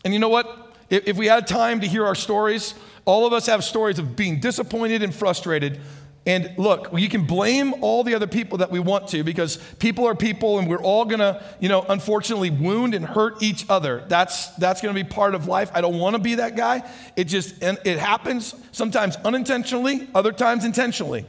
And 0.04 0.14
you 0.14 0.20
know 0.20 0.30
what? 0.30 0.76
If 0.90 1.18
we 1.18 1.28
had 1.28 1.48
time 1.48 1.82
to 1.82 1.88
hear 1.88 2.06
our 2.06 2.16
stories, 2.16 2.74
all 3.06 3.26
of 3.28 3.34
us 3.34 3.48
have 3.48 3.64
stories 3.64 4.00
of 4.00 4.16
being 4.16 4.40
disappointed 4.40 5.04
and 5.04 5.14
frustrated 5.14 5.80
and 6.28 6.54
look, 6.58 6.90
you 6.92 7.08
can 7.08 7.24
blame 7.24 7.74
all 7.80 8.04
the 8.04 8.14
other 8.14 8.28
people 8.28 8.58
that 8.58 8.70
we 8.70 8.82
want 8.82 9.08
to 9.10 9.24
because 9.24 9.56
people 9.80 10.06
are 10.06 10.14
people 10.14 10.60
and 10.60 10.68
we're 10.68 10.82
all 10.82 11.06
to, 11.20 11.42
you 11.62 11.70
know, 11.70 11.86
unfortunately 11.88 12.50
wound 12.50 12.94
and 12.94 13.06
hurt 13.06 13.42
each 13.42 13.66
other. 13.70 14.04
That's 14.10 14.48
that's 14.56 14.82
to 14.94 15.04
be 15.04 15.10
part 15.10 15.36
of 15.36 15.48
life. 15.48 15.72
I 15.74 15.80
don't 15.80 15.98
want 15.98 16.18
to 16.18 16.22
be 16.22 16.36
that 16.36 16.58
guy. 16.58 16.84
It 17.16 17.26
just 17.26 17.56
it 17.64 17.98
happens 17.98 18.54
sometimes 18.74 19.16
unintentionally, 19.24 20.10
other 20.14 20.34
times 20.34 20.66
intentionally. 20.66 21.26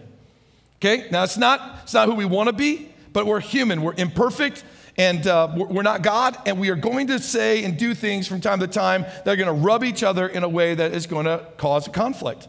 Okay? 0.81 1.07
Now 1.13 1.23
it's 1.23 1.39
not 1.39 1.79
it's 1.85 1.95
not 1.95 2.09
who 2.09 2.17
we 2.17 2.25
want 2.25 2.49
to 2.49 2.53
be, 2.53 2.89
but 3.13 3.25
we're 3.25 3.39
human. 3.39 3.83
We're 3.83 3.95
imperfect 3.97 4.65
and 4.99 5.27
uh, 5.27 5.51
we're 5.55 5.83
not 5.83 6.03
God, 6.03 6.37
and 6.45 6.61
we 6.61 6.69
are 6.69 6.77
going 6.77 7.07
to 7.07 7.19
say 7.19 7.65
and 7.65 7.79
do 7.79 7.95
things 7.95 8.29
from 8.29 8.43
time 8.43 8.61
to 8.61 8.67
time 8.67 9.03
that 9.03 9.29
are 9.29 9.37
going 9.37 9.47
to 9.47 9.53
rub 9.53 9.85
each 9.85 10.03
other 10.03 10.29
in 10.29 10.43
a 10.43 10.49
way 10.49 10.75
that 10.75 10.93
is 10.93 11.07
going 11.07 11.25
to 11.25 11.47
cause 11.57 11.87
a 11.87 11.91
conflict 11.91 12.49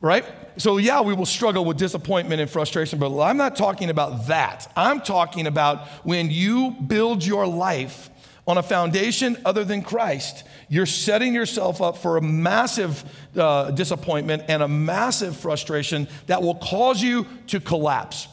right? 0.00 0.24
So, 0.56 0.78
yeah, 0.78 1.02
we 1.02 1.14
will 1.14 1.26
struggle 1.26 1.64
with 1.64 1.76
disappointment 1.76 2.40
and 2.40 2.50
frustration, 2.50 2.98
but 2.98 3.18
I'm 3.20 3.36
not 3.36 3.56
talking 3.56 3.90
about 3.90 4.28
that. 4.28 4.70
I'm 4.76 5.00
talking 5.00 5.46
about 5.46 5.86
when 6.04 6.30
you 6.30 6.70
build 6.70 7.24
your 7.24 7.46
life 7.46 8.10
on 8.46 8.58
a 8.58 8.62
foundation 8.62 9.36
other 9.44 9.64
than 9.64 9.82
Christ, 9.82 10.44
you're 10.68 10.86
setting 10.86 11.34
yourself 11.34 11.82
up 11.82 11.98
for 11.98 12.16
a 12.16 12.22
massive 12.22 13.04
uh, 13.36 13.70
disappointment 13.70 14.44
and 14.48 14.62
a 14.62 14.68
massive 14.68 15.36
frustration 15.36 16.08
that 16.26 16.42
will 16.42 16.56
cause 16.56 17.02
you 17.02 17.26
to 17.48 17.60
collapse. 17.60 18.26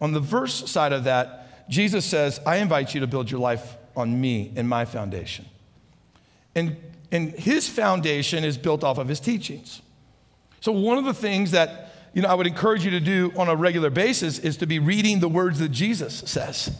On 0.00 0.12
the 0.12 0.20
verse 0.20 0.70
side 0.70 0.92
of 0.92 1.04
that, 1.04 1.41
Jesus 1.72 2.04
says, 2.04 2.38
I 2.44 2.56
invite 2.56 2.92
you 2.92 3.00
to 3.00 3.06
build 3.06 3.30
your 3.30 3.40
life 3.40 3.78
on 3.96 4.20
me 4.20 4.52
and 4.56 4.68
my 4.68 4.84
foundation. 4.84 5.46
And, 6.54 6.76
and 7.10 7.30
his 7.30 7.66
foundation 7.66 8.44
is 8.44 8.58
built 8.58 8.84
off 8.84 8.98
of 8.98 9.08
his 9.08 9.20
teachings. 9.20 9.80
So, 10.60 10.70
one 10.70 10.98
of 10.98 11.06
the 11.06 11.14
things 11.14 11.52
that 11.52 11.94
you 12.12 12.20
know, 12.20 12.28
I 12.28 12.34
would 12.34 12.46
encourage 12.46 12.84
you 12.84 12.90
to 12.90 13.00
do 13.00 13.32
on 13.38 13.48
a 13.48 13.56
regular 13.56 13.88
basis 13.88 14.38
is 14.38 14.58
to 14.58 14.66
be 14.66 14.80
reading 14.80 15.20
the 15.20 15.30
words 15.30 15.60
that 15.60 15.70
Jesus 15.70 16.18
says. 16.26 16.76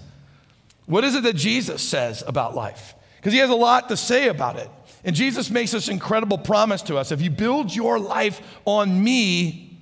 What 0.85 1.05
is 1.05 1.15
it 1.15 1.23
that 1.23 1.37
Jesus 1.37 1.83
says 1.83 2.23
about 2.27 2.55
life? 2.55 2.95
Because 3.17 3.33
he 3.33 3.39
has 3.39 3.49
a 3.49 3.55
lot 3.55 3.89
to 3.89 3.97
say 3.97 4.29
about 4.29 4.57
it. 4.57 4.69
And 5.05 5.17
Jesus 5.17 5.51
makes 5.51 5.71
this 5.71 5.89
incredible 5.89 6.37
promise 6.37 6.83
to 6.83 6.99
us. 6.99 7.13
If 7.13 7.23
you 7.23 7.31
build 7.31 7.75
your 7.75 7.99
life 7.99 8.43
on 8.67 9.03
me, 9.03 9.81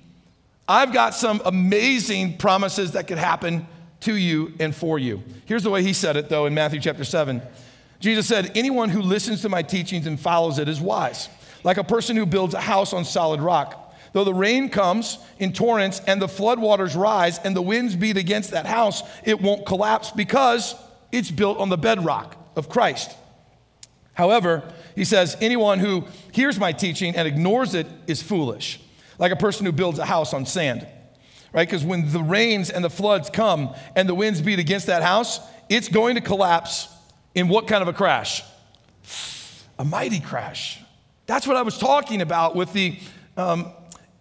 I've 0.69 0.93
got 0.93 1.13
some 1.15 1.41
amazing 1.43 2.37
promises 2.37 2.93
that 2.93 3.07
could 3.07 3.17
happen 3.17 3.67
to 4.01 4.15
you 4.15 4.53
and 4.59 4.75
for 4.75 4.99
you. 4.99 5.23
Here's 5.45 5.63
the 5.63 5.69
way 5.69 5.83
he 5.83 5.93
said 5.93 6.17
it, 6.17 6.29
though, 6.29 6.45
in 6.45 6.53
Matthew 6.53 6.79
chapter 6.79 7.03
7. 7.03 7.41
Jesus 7.99 8.27
said, 8.27 8.51
Anyone 8.55 8.89
who 8.89 9.01
listens 9.01 9.41
to 9.41 9.49
my 9.49 9.61
teachings 9.61 10.07
and 10.07 10.19
follows 10.19 10.59
it 10.59 10.67
is 10.67 10.81
wise, 10.81 11.29
like 11.63 11.77
a 11.77 11.83
person 11.83 12.15
who 12.15 12.25
builds 12.25 12.53
a 12.53 12.61
house 12.61 12.93
on 12.93 13.05
solid 13.05 13.39
rock. 13.39 13.77
Though 14.13 14.23
the 14.23 14.33
rain 14.33 14.69
comes 14.69 15.19
in 15.39 15.53
torrents 15.53 16.01
and 16.05 16.21
the 16.21 16.27
floodwaters 16.27 16.99
rise 16.99 17.39
and 17.39 17.55
the 17.55 17.61
winds 17.61 17.95
beat 17.95 18.17
against 18.17 18.51
that 18.51 18.65
house, 18.65 19.03
it 19.23 19.39
won't 19.39 19.65
collapse 19.65 20.11
because 20.11 20.75
it's 21.11 21.31
built 21.31 21.59
on 21.59 21.69
the 21.69 21.77
bedrock 21.77 22.35
of 22.55 22.67
Christ. 22.67 23.15
However, 24.13 24.63
he 24.95 25.05
says, 25.05 25.37
anyone 25.39 25.79
who 25.79 26.05
hears 26.31 26.59
my 26.59 26.73
teaching 26.73 27.15
and 27.15 27.27
ignores 27.27 27.73
it 27.73 27.87
is 28.07 28.21
foolish, 28.21 28.81
like 29.17 29.31
a 29.31 29.37
person 29.37 29.65
who 29.65 29.71
builds 29.71 29.99
a 29.99 30.05
house 30.05 30.33
on 30.33 30.45
sand, 30.45 30.85
right? 31.53 31.67
Because 31.67 31.83
when 31.83 32.11
the 32.11 32.21
rains 32.21 32.69
and 32.69 32.83
the 32.83 32.89
floods 32.89 33.29
come 33.29 33.73
and 33.95 34.07
the 34.07 34.15
winds 34.15 34.41
beat 34.41 34.59
against 34.59 34.87
that 34.87 35.03
house, 35.03 35.39
it's 35.69 35.87
going 35.87 36.15
to 36.15 36.21
collapse 36.21 36.87
in 37.35 37.47
what 37.47 37.67
kind 37.67 37.81
of 37.81 37.87
a 37.87 37.93
crash? 37.93 38.43
A 39.79 39.85
mighty 39.85 40.19
crash. 40.19 40.79
That's 41.25 41.47
what 41.47 41.55
I 41.55 41.61
was 41.61 41.77
talking 41.77 42.21
about 42.21 42.55
with 42.55 42.73
the 42.73 42.97
um, 43.37 43.71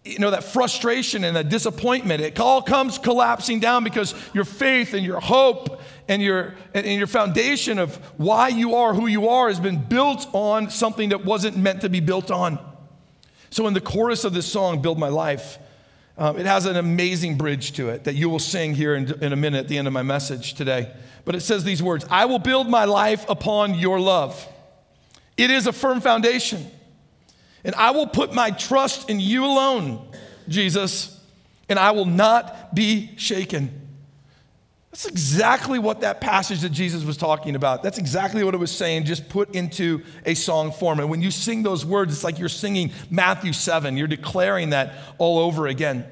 you 0.05 0.19
know, 0.19 0.31
that 0.31 0.45
frustration 0.45 1.25
and 1.25 1.37
the 1.37 1.45
disappointment, 1.45 2.23
it 2.23 2.41
all 2.41 2.63
comes 2.63 2.97
collapsing 2.97 3.61
down 3.61 3.85
because 3.85 4.15
your 4.33 4.45
faith 4.45 4.95
and 4.95 5.05
your 5.05 5.21
hope 5.21 5.81
and 6.09 6.23
your, 6.23 6.55
and 6.73 6.87
your 6.87 7.07
foundation 7.07 7.79
of 7.79 7.97
why 8.17 8.49
you 8.49 8.77
are 8.77 8.95
who 8.95 9.07
you 9.07 9.29
are 9.29 9.49
has 9.49 9.61
been 9.61 9.77
built 9.77 10.27
on 10.33 10.71
something 10.71 11.11
that 11.11 11.25
wasn't 11.25 11.57
meant 11.57 11.83
to 11.83 11.91
be 11.91 12.01
built 12.01 12.31
on. 12.31 12.59
So, 13.51 13.67
in 13.67 13.75
the 13.75 13.81
chorus 13.81 14.25
of 14.25 14.33
this 14.33 14.51
song, 14.51 14.81
Build 14.81 14.99
My 14.99 15.09
Life, 15.09 15.59
um, 16.21 16.39
it 16.39 16.45
has 16.45 16.67
an 16.67 16.77
amazing 16.77 17.39
bridge 17.39 17.73
to 17.73 17.89
it 17.89 18.05
that 18.05 18.15
you 18.15 18.29
will 18.29 18.39
sing 18.39 18.75
here 18.75 18.95
in, 18.95 19.11
in 19.25 19.33
a 19.33 19.37
minute 19.37 19.59
at 19.59 19.69
the 19.69 19.79
end 19.79 19.87
of 19.87 19.95
my 19.95 20.03
message 20.03 20.53
today. 20.53 20.93
But 21.25 21.35
it 21.35 21.41
says 21.41 21.65
these 21.65 21.83
words 21.83 22.05
I 22.11 22.27
will 22.27 22.39
build 22.39 22.69
my 22.69 22.85
life 22.85 23.25
upon 23.27 23.75
your 23.75 23.99
love. 23.99 24.47
It 25.39 25.51
is 25.51 25.67
a 25.67 25.73
firm 25.73 26.03
foundation. 26.03 26.71
And 27.65 27.75
I 27.75 27.93
will 27.93 28.07
put 28.07 28.35
my 28.35 28.51
trust 28.51 29.09
in 29.09 29.19
you 29.19 29.45
alone, 29.47 30.07
Jesus, 30.47 31.19
and 31.71 31.79
I 31.79 31.93
will 31.93 32.07
not 32.07 32.75
be 32.75 33.17
shaken. 33.17 33.71
That's 34.91 35.07
exactly 35.07 35.79
what 35.79 36.01
that 36.01 36.21
passage 36.21 36.63
that 36.63 36.73
Jesus 36.73 37.05
was 37.05 37.17
talking 37.17 37.55
about. 37.55 37.83
That's 37.83 37.99
exactly 37.99 38.43
what 38.43 38.55
it 38.55 38.59
was 38.59 38.73
saying, 38.73 39.05
just 39.05 39.29
put 39.29 39.55
into 39.55 40.03
a 40.27 40.35
song 40.35 40.73
form. 40.73 40.99
And 40.99 41.09
when 41.09 41.23
you 41.23 41.31
sing 41.31 41.63
those 41.63 41.87
words, 41.87 42.13
it's 42.13 42.25
like 42.25 42.41
you're 42.41 42.49
singing 42.49 42.91
Matthew 43.09 43.53
7. 43.53 43.97
You're 43.97 44.09
declaring 44.09 44.71
that 44.71 44.95
all 45.19 45.39
over 45.39 45.69
again. 45.69 46.05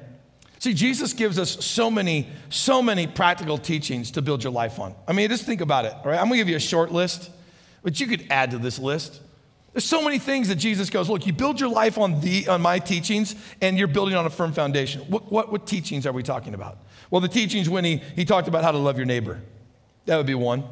See, 0.59 0.73
Jesus 0.73 1.11
gives 1.11 1.37
us 1.37 1.65
so 1.65 1.91
many, 1.91 2.27
so 2.49 2.81
many 2.81 3.05
practical 3.05 3.57
teachings 3.57 4.11
to 4.11 4.21
build 4.21 4.43
your 4.43 4.53
life 4.53 4.79
on. 4.79 4.95
I 5.07 5.13
mean, 5.13 5.29
just 5.29 5.45
think 5.45 5.61
about 5.61 5.85
it, 5.85 5.93
all 5.93 6.11
right? 6.11 6.19
I'm 6.19 6.25
gonna 6.25 6.37
give 6.37 6.49
you 6.49 6.57
a 6.57 6.61
short 6.61 6.91
list, 6.91 7.31
but 7.83 7.99
you 7.99 8.07
could 8.07 8.27
add 8.29 8.51
to 8.51 8.57
this 8.57 8.79
list. 8.79 9.21
There's 9.73 9.85
so 9.85 10.03
many 10.03 10.17
things 10.17 10.47
that 10.47 10.55
Jesus 10.55 10.89
goes, 10.89 11.09
look, 11.09 11.27
you 11.27 11.33
build 11.33 11.59
your 11.59 11.69
life 11.69 11.97
on, 11.97 12.21
the, 12.21 12.47
on 12.47 12.61
my 12.61 12.79
teachings 12.79 13.35
and 13.61 13.77
you're 13.77 13.87
building 13.87 14.15
on 14.15 14.25
a 14.25 14.29
firm 14.29 14.51
foundation. 14.51 15.01
What, 15.01 15.31
what, 15.31 15.51
what 15.51 15.67
teachings 15.67 16.05
are 16.07 16.11
we 16.11 16.23
talking 16.23 16.53
about? 16.53 16.79
Well, 17.11 17.21
the 17.21 17.27
teachings 17.27 17.69
when 17.69 17.85
he, 17.85 17.97
he 18.15 18.25
talked 18.25 18.47
about 18.47 18.63
how 18.63 18.71
to 18.71 18.77
love 18.77 18.97
your 18.97 19.05
neighbor. 19.05 19.39
That 20.05 20.17
would 20.17 20.25
be 20.25 20.35
one. 20.35 20.63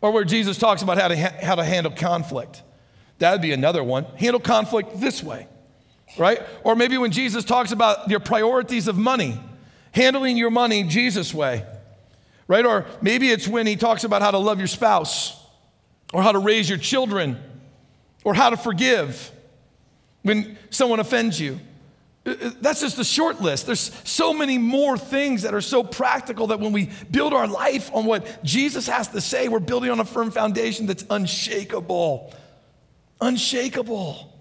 Or 0.00 0.10
where 0.10 0.24
Jesus 0.24 0.58
talks 0.58 0.82
about 0.82 0.98
how 0.98 1.08
to, 1.08 1.16
ha- 1.16 1.36
how 1.40 1.54
to 1.54 1.64
handle 1.64 1.92
conflict. 1.92 2.62
That 3.18 3.32
would 3.32 3.42
be 3.42 3.52
another 3.52 3.84
one. 3.84 4.04
Handle 4.16 4.40
conflict 4.40 5.00
this 5.00 5.22
way, 5.22 5.46
right? 6.18 6.42
Or 6.64 6.74
maybe 6.74 6.98
when 6.98 7.12
Jesus 7.12 7.44
talks 7.44 7.70
about 7.70 8.10
your 8.10 8.20
priorities 8.20 8.88
of 8.88 8.98
money, 8.98 9.40
handling 9.92 10.36
your 10.36 10.50
money 10.50 10.82
Jesus' 10.82 11.32
way, 11.32 11.64
right? 12.48 12.66
Or 12.66 12.84
maybe 13.00 13.30
it's 13.30 13.46
when 13.46 13.66
he 13.66 13.76
talks 13.76 14.02
about 14.02 14.22
how 14.22 14.32
to 14.32 14.38
love 14.38 14.58
your 14.58 14.66
spouse 14.66 15.40
or 16.12 16.22
how 16.22 16.32
to 16.32 16.40
raise 16.40 16.68
your 16.68 16.78
children 16.78 17.38
or 18.24 18.34
how 18.34 18.50
to 18.50 18.56
forgive 18.56 19.30
when 20.22 20.58
someone 20.70 20.98
offends 20.98 21.38
you. 21.38 21.60
Uh, 22.26 22.30
uh, 22.30 22.50
that's 22.60 22.80
just 22.80 22.98
a 22.98 23.04
short 23.04 23.40
list. 23.40 23.66
There's 23.66 23.92
so 24.04 24.32
many 24.32 24.58
more 24.58 24.96
things 24.96 25.42
that 25.42 25.54
are 25.54 25.60
so 25.60 25.84
practical 25.84 26.48
that 26.48 26.58
when 26.58 26.72
we 26.72 26.90
build 27.10 27.34
our 27.34 27.46
life 27.46 27.90
on 27.94 28.06
what 28.06 28.42
Jesus 28.42 28.88
has 28.88 29.08
to 29.08 29.20
say, 29.20 29.48
we're 29.48 29.60
building 29.60 29.90
on 29.90 30.00
a 30.00 30.04
firm 30.04 30.30
foundation 30.30 30.86
that's 30.86 31.04
unshakable. 31.10 32.34
Unshakable. 33.20 34.32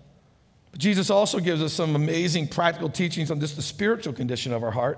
But 0.72 0.80
Jesus 0.80 1.10
also 1.10 1.40
gives 1.40 1.62
us 1.62 1.74
some 1.74 1.96
amazing 1.96 2.48
practical 2.48 2.90
teachings 2.90 3.30
on 3.30 3.40
just 3.40 3.58
the 3.58 3.62
spiritual 3.62 4.14
condition 4.14 4.54
of 4.54 4.64
our 4.64 4.72
heart 4.72 4.98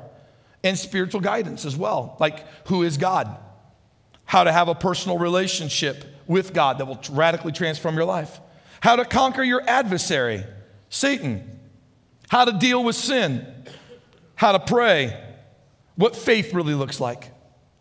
and 0.63 0.77
spiritual 0.77 1.21
guidance 1.21 1.65
as 1.65 1.75
well, 1.75 2.15
like 2.19 2.45
who 2.67 2.83
is 2.83 2.97
God, 2.97 3.35
how 4.25 4.43
to 4.43 4.51
have 4.51 4.67
a 4.67 4.75
personal 4.75 5.17
relationship 5.17 6.05
with 6.27 6.53
God 6.53 6.77
that 6.77 6.85
will 6.85 6.99
radically 7.11 7.51
transform 7.51 7.95
your 7.95 8.05
life 8.05 8.39
how 8.85 8.95
to 8.95 9.03
conquer 9.03 9.41
your 9.41 9.67
adversary, 9.67 10.43
Satan, 10.89 11.59
how 12.29 12.45
to 12.45 12.51
deal 12.51 12.83
with 12.83 12.95
sin, 12.95 13.43
how 14.35 14.51
to 14.51 14.59
pray, 14.59 15.19
what 15.95 16.15
faith 16.15 16.53
really 16.53 16.75
looks 16.75 16.99
like. 16.99 17.31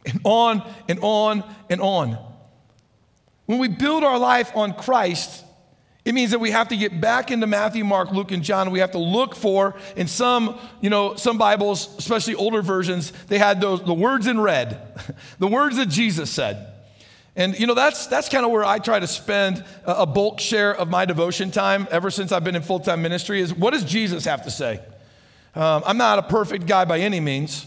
and 0.06 0.18
on 0.24 0.62
and 0.88 0.98
on 1.02 1.44
and 1.68 1.82
on. 1.82 2.16
When 3.44 3.58
we 3.58 3.68
build 3.68 4.02
our 4.02 4.18
life 4.18 4.50
on 4.56 4.72
Christ, 4.72 5.44
it 6.06 6.14
means 6.14 6.30
that 6.30 6.38
we 6.38 6.52
have 6.52 6.68
to 6.68 6.76
get 6.76 7.02
back 7.02 7.30
into 7.30 7.46
Matthew, 7.46 7.84
Mark, 7.84 8.10
Luke, 8.10 8.32
and 8.32 8.42
John. 8.42 8.70
We 8.70 8.78
have 8.78 8.92
to 8.92 8.98
look 8.98 9.34
for, 9.34 9.74
in 9.96 10.06
some, 10.06 10.58
you 10.80 10.88
know, 10.88 11.16
some 11.16 11.36
Bibles, 11.36 11.94
especially 11.98 12.34
older 12.34 12.62
versions, 12.62 13.12
they 13.28 13.36
had 13.38 13.60
those 13.60 13.82
the 13.84 13.92
words 13.92 14.26
in 14.26 14.40
red, 14.40 14.98
the 15.38 15.48
words 15.48 15.76
that 15.76 15.90
Jesus 15.90 16.30
said. 16.30 16.73
And 17.36 17.58
you 17.58 17.66
know, 17.66 17.74
that's 17.74 18.06
that's 18.06 18.28
kind 18.28 18.44
of 18.44 18.52
where 18.52 18.64
I 18.64 18.78
try 18.78 19.00
to 19.00 19.06
spend 19.06 19.64
a, 19.84 20.06
bulk 20.06 20.38
share 20.38 20.74
of 20.74 20.88
my 20.88 21.04
devotion 21.04 21.50
time 21.50 21.88
ever 21.90 22.10
since 22.10 22.30
I've 22.30 22.44
been 22.44 22.54
in 22.54 22.62
full-time 22.62 23.02
ministry 23.02 23.40
is 23.40 23.52
what 23.52 23.72
does 23.72 23.84
Jesus 23.84 24.24
have 24.24 24.44
to 24.44 24.50
say? 24.50 24.80
Um, 25.56 25.82
I'm 25.84 25.96
not 25.96 26.18
a 26.18 26.22
perfect 26.22 26.66
guy 26.66 26.84
by 26.84 27.00
any 27.00 27.20
means. 27.20 27.66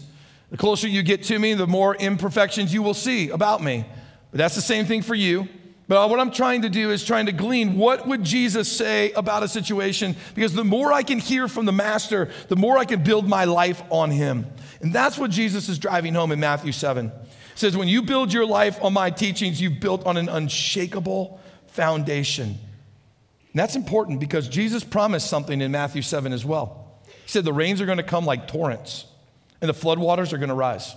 The 0.50 0.56
closer 0.56 0.88
you 0.88 1.02
get 1.02 1.24
to 1.24 1.38
me, 1.38 1.52
the 1.52 1.66
more 1.66 1.94
imperfections 1.96 2.72
you 2.72 2.82
will 2.82 2.94
see 2.94 3.28
about 3.28 3.62
me. 3.62 3.84
But 4.30 4.38
that's 4.38 4.54
the 4.54 4.62
same 4.62 4.86
thing 4.86 5.02
for 5.02 5.14
you. 5.14 5.48
But 5.88 6.10
what 6.10 6.20
I'm 6.20 6.30
trying 6.30 6.62
to 6.62 6.68
do 6.68 6.90
is 6.90 7.04
trying 7.04 7.26
to 7.26 7.32
glean 7.32 7.78
what 7.78 8.06
would 8.06 8.22
Jesus 8.22 8.70
say 8.70 9.10
about 9.12 9.42
a 9.42 9.48
situation 9.48 10.16
because 10.34 10.52
the 10.52 10.64
more 10.64 10.92
I 10.92 11.02
can 11.02 11.18
hear 11.18 11.48
from 11.48 11.64
the 11.64 11.72
master, 11.72 12.30
the 12.48 12.56
more 12.56 12.76
I 12.76 12.84
can 12.84 13.02
build 13.02 13.26
my 13.26 13.44
life 13.44 13.82
on 13.88 14.10
him. 14.10 14.46
And 14.82 14.92
that's 14.92 15.16
what 15.16 15.30
Jesus 15.30 15.68
is 15.70 15.78
driving 15.78 16.12
home 16.12 16.30
in 16.30 16.40
Matthew 16.40 16.72
7. 16.72 17.10
Says 17.58 17.76
when 17.76 17.88
you 17.88 18.02
build 18.02 18.32
your 18.32 18.46
life 18.46 18.80
on 18.84 18.92
my 18.92 19.10
teachings, 19.10 19.60
you've 19.60 19.80
built 19.80 20.06
on 20.06 20.16
an 20.16 20.28
unshakable 20.28 21.40
foundation. 21.66 22.50
And 22.50 22.56
that's 23.52 23.74
important 23.74 24.20
because 24.20 24.48
Jesus 24.48 24.84
promised 24.84 25.28
something 25.28 25.60
in 25.60 25.72
Matthew 25.72 26.02
7 26.02 26.32
as 26.32 26.44
well. 26.44 27.00
He 27.04 27.12
said 27.26 27.44
the 27.44 27.52
rains 27.52 27.80
are 27.80 27.84
going 27.84 27.98
to 27.98 28.04
come 28.04 28.24
like 28.24 28.46
torrents 28.46 29.06
and 29.60 29.68
the 29.68 29.74
floodwaters 29.74 30.32
are 30.32 30.38
going 30.38 30.50
to 30.50 30.54
rise. 30.54 30.94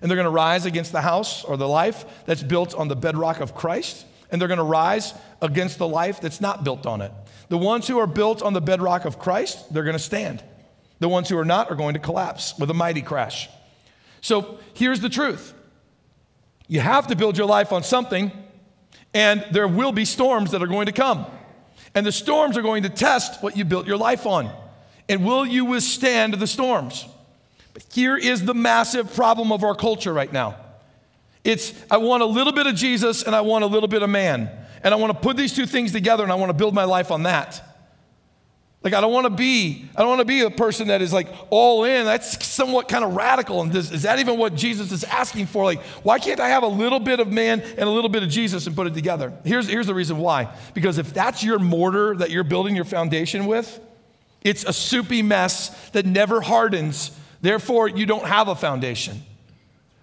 And 0.00 0.10
they're 0.10 0.16
going 0.16 0.24
to 0.24 0.30
rise 0.30 0.64
against 0.64 0.92
the 0.92 1.02
house 1.02 1.44
or 1.44 1.58
the 1.58 1.68
life 1.68 2.06
that's 2.24 2.42
built 2.42 2.74
on 2.74 2.88
the 2.88 2.96
bedrock 2.96 3.40
of 3.40 3.54
Christ 3.54 4.06
and 4.30 4.40
they're 4.40 4.48
going 4.48 4.56
to 4.56 4.64
rise 4.64 5.12
against 5.42 5.76
the 5.76 5.86
life 5.86 6.22
that's 6.22 6.40
not 6.40 6.64
built 6.64 6.86
on 6.86 7.02
it. 7.02 7.12
The 7.50 7.58
ones 7.58 7.86
who 7.86 7.98
are 7.98 8.06
built 8.06 8.40
on 8.40 8.54
the 8.54 8.62
bedrock 8.62 9.04
of 9.04 9.18
Christ, 9.18 9.70
they're 9.70 9.84
going 9.84 9.92
to 9.92 9.98
stand. 9.98 10.42
The 10.98 11.10
ones 11.10 11.28
who 11.28 11.36
are 11.36 11.44
not 11.44 11.70
are 11.70 11.76
going 11.76 11.92
to 11.92 12.00
collapse 12.00 12.58
with 12.58 12.70
a 12.70 12.74
mighty 12.74 13.02
crash. 13.02 13.50
So 14.22 14.58
here's 14.72 15.00
the 15.00 15.10
truth 15.10 15.52
you 16.70 16.80
have 16.80 17.08
to 17.08 17.16
build 17.16 17.36
your 17.36 17.46
life 17.46 17.70
on 17.70 17.82
something, 17.82 18.32
and 19.12 19.44
there 19.50 19.68
will 19.68 19.92
be 19.92 20.06
storms 20.06 20.52
that 20.52 20.62
are 20.62 20.66
going 20.66 20.86
to 20.86 20.92
come. 20.92 21.26
And 21.94 22.06
the 22.06 22.12
storms 22.12 22.56
are 22.56 22.62
going 22.62 22.84
to 22.84 22.88
test 22.88 23.42
what 23.42 23.56
you 23.56 23.66
built 23.66 23.86
your 23.86 23.98
life 23.98 24.24
on. 24.24 24.50
And 25.08 25.26
will 25.26 25.44
you 25.44 25.66
withstand 25.66 26.34
the 26.34 26.46
storms? 26.46 27.06
But 27.74 27.84
here 27.92 28.16
is 28.16 28.44
the 28.44 28.54
massive 28.54 29.12
problem 29.14 29.52
of 29.52 29.64
our 29.64 29.74
culture 29.74 30.14
right 30.14 30.32
now 30.32 30.56
it's, 31.44 31.72
I 31.90 31.96
want 31.96 32.22
a 32.22 32.26
little 32.26 32.52
bit 32.52 32.66
of 32.66 32.74
Jesus 32.74 33.22
and 33.22 33.34
I 33.34 33.40
want 33.40 33.64
a 33.64 33.66
little 33.66 33.88
bit 33.88 34.02
of 34.02 34.10
man. 34.10 34.50
And 34.82 34.94
I 34.94 34.96
want 34.96 35.12
to 35.12 35.18
put 35.18 35.36
these 35.36 35.54
two 35.54 35.66
things 35.66 35.92
together 35.92 36.22
and 36.22 36.32
I 36.32 36.34
want 36.34 36.50
to 36.50 36.54
build 36.54 36.74
my 36.74 36.84
life 36.84 37.10
on 37.10 37.24
that. 37.24 37.62
Like 38.82 38.94
I 38.94 39.00
don't 39.02 39.12
want 39.12 39.26
to 39.26 39.30
be, 39.30 39.84
I 39.94 40.00
don't 40.00 40.08
want 40.08 40.20
to 40.20 40.24
be 40.24 40.40
a 40.40 40.50
person 40.50 40.88
that 40.88 41.02
is 41.02 41.12
like 41.12 41.28
all 41.50 41.84
in. 41.84 42.06
That's 42.06 42.46
somewhat 42.46 42.88
kind 42.88 43.04
of 43.04 43.14
radical. 43.14 43.60
And 43.60 43.74
is 43.74 44.02
that 44.02 44.18
even 44.20 44.38
what 44.38 44.54
Jesus 44.54 44.90
is 44.90 45.04
asking 45.04 45.46
for? 45.46 45.64
Like, 45.64 45.82
why 46.02 46.18
can't 46.18 46.40
I 46.40 46.48
have 46.48 46.62
a 46.62 46.68
little 46.68 46.98
bit 47.00 47.20
of 47.20 47.30
man 47.30 47.60
and 47.60 47.80
a 47.80 47.90
little 47.90 48.08
bit 48.08 48.22
of 48.22 48.30
Jesus 48.30 48.66
and 48.66 48.74
put 48.74 48.86
it 48.86 48.94
together? 48.94 49.34
Here's, 49.44 49.68
here's 49.68 49.86
the 49.86 49.94
reason 49.94 50.16
why. 50.16 50.48
Because 50.72 50.96
if 50.96 51.12
that's 51.12 51.44
your 51.44 51.58
mortar 51.58 52.16
that 52.16 52.30
you're 52.30 52.42
building 52.42 52.74
your 52.74 52.86
foundation 52.86 53.44
with, 53.44 53.78
it's 54.40 54.64
a 54.64 54.72
soupy 54.72 55.20
mess 55.20 55.90
that 55.90 56.06
never 56.06 56.40
hardens. 56.40 57.10
Therefore, 57.42 57.86
you 57.86 58.06
don't 58.06 58.24
have 58.24 58.48
a 58.48 58.54
foundation. 58.54 59.22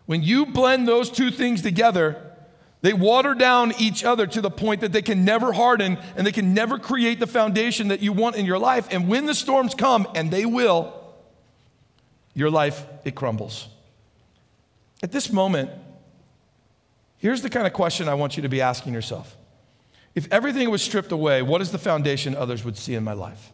When 0.06 0.22
you 0.22 0.46
blend 0.46 0.88
those 0.88 1.10
two 1.10 1.32
things 1.32 1.64
together, 1.64 2.27
they 2.88 2.94
water 2.94 3.34
down 3.34 3.74
each 3.78 4.06
other 4.06 4.26
to 4.26 4.40
the 4.40 4.50
point 4.50 4.80
that 4.80 4.94
they 4.94 5.02
can 5.02 5.26
never 5.26 5.52
harden 5.52 5.98
and 6.16 6.26
they 6.26 6.32
can 6.32 6.54
never 6.54 6.80
create 6.80 7.20
the 7.20 7.28
foundation 7.28 7.90
that 7.90 8.00
you 8.00 8.14
want 8.14 8.38
in 8.38 8.46
your 8.46 8.58
life. 8.58 8.88
And 8.92 9.10
when 9.10 9.26
the 9.26 9.36
storms 9.36 9.76
come, 9.76 10.08
and 10.16 10.32
they 10.32 10.46
will, 10.46 10.94
your 12.34 12.50
life, 12.50 12.86
it 13.04 13.14
crumbles. 13.14 13.68
At 15.04 15.12
this 15.12 15.34
moment, 15.34 15.70
here's 17.18 17.42
the 17.42 17.50
kind 17.50 17.68
of 17.68 17.74
question 17.74 18.08
I 18.08 18.14
want 18.14 18.38
you 18.38 18.44
to 18.44 18.48
be 18.48 18.62
asking 18.62 18.94
yourself. 18.94 19.36
If 20.16 20.32
everything 20.32 20.72
was 20.72 20.82
stripped 20.82 21.12
away, 21.12 21.42
what 21.42 21.60
is 21.60 21.74
the 21.74 21.78
foundation 21.78 22.38
others 22.38 22.64
would 22.64 22.78
see 22.78 22.96
in 22.96 23.04
my 23.04 23.12
life? 23.12 23.52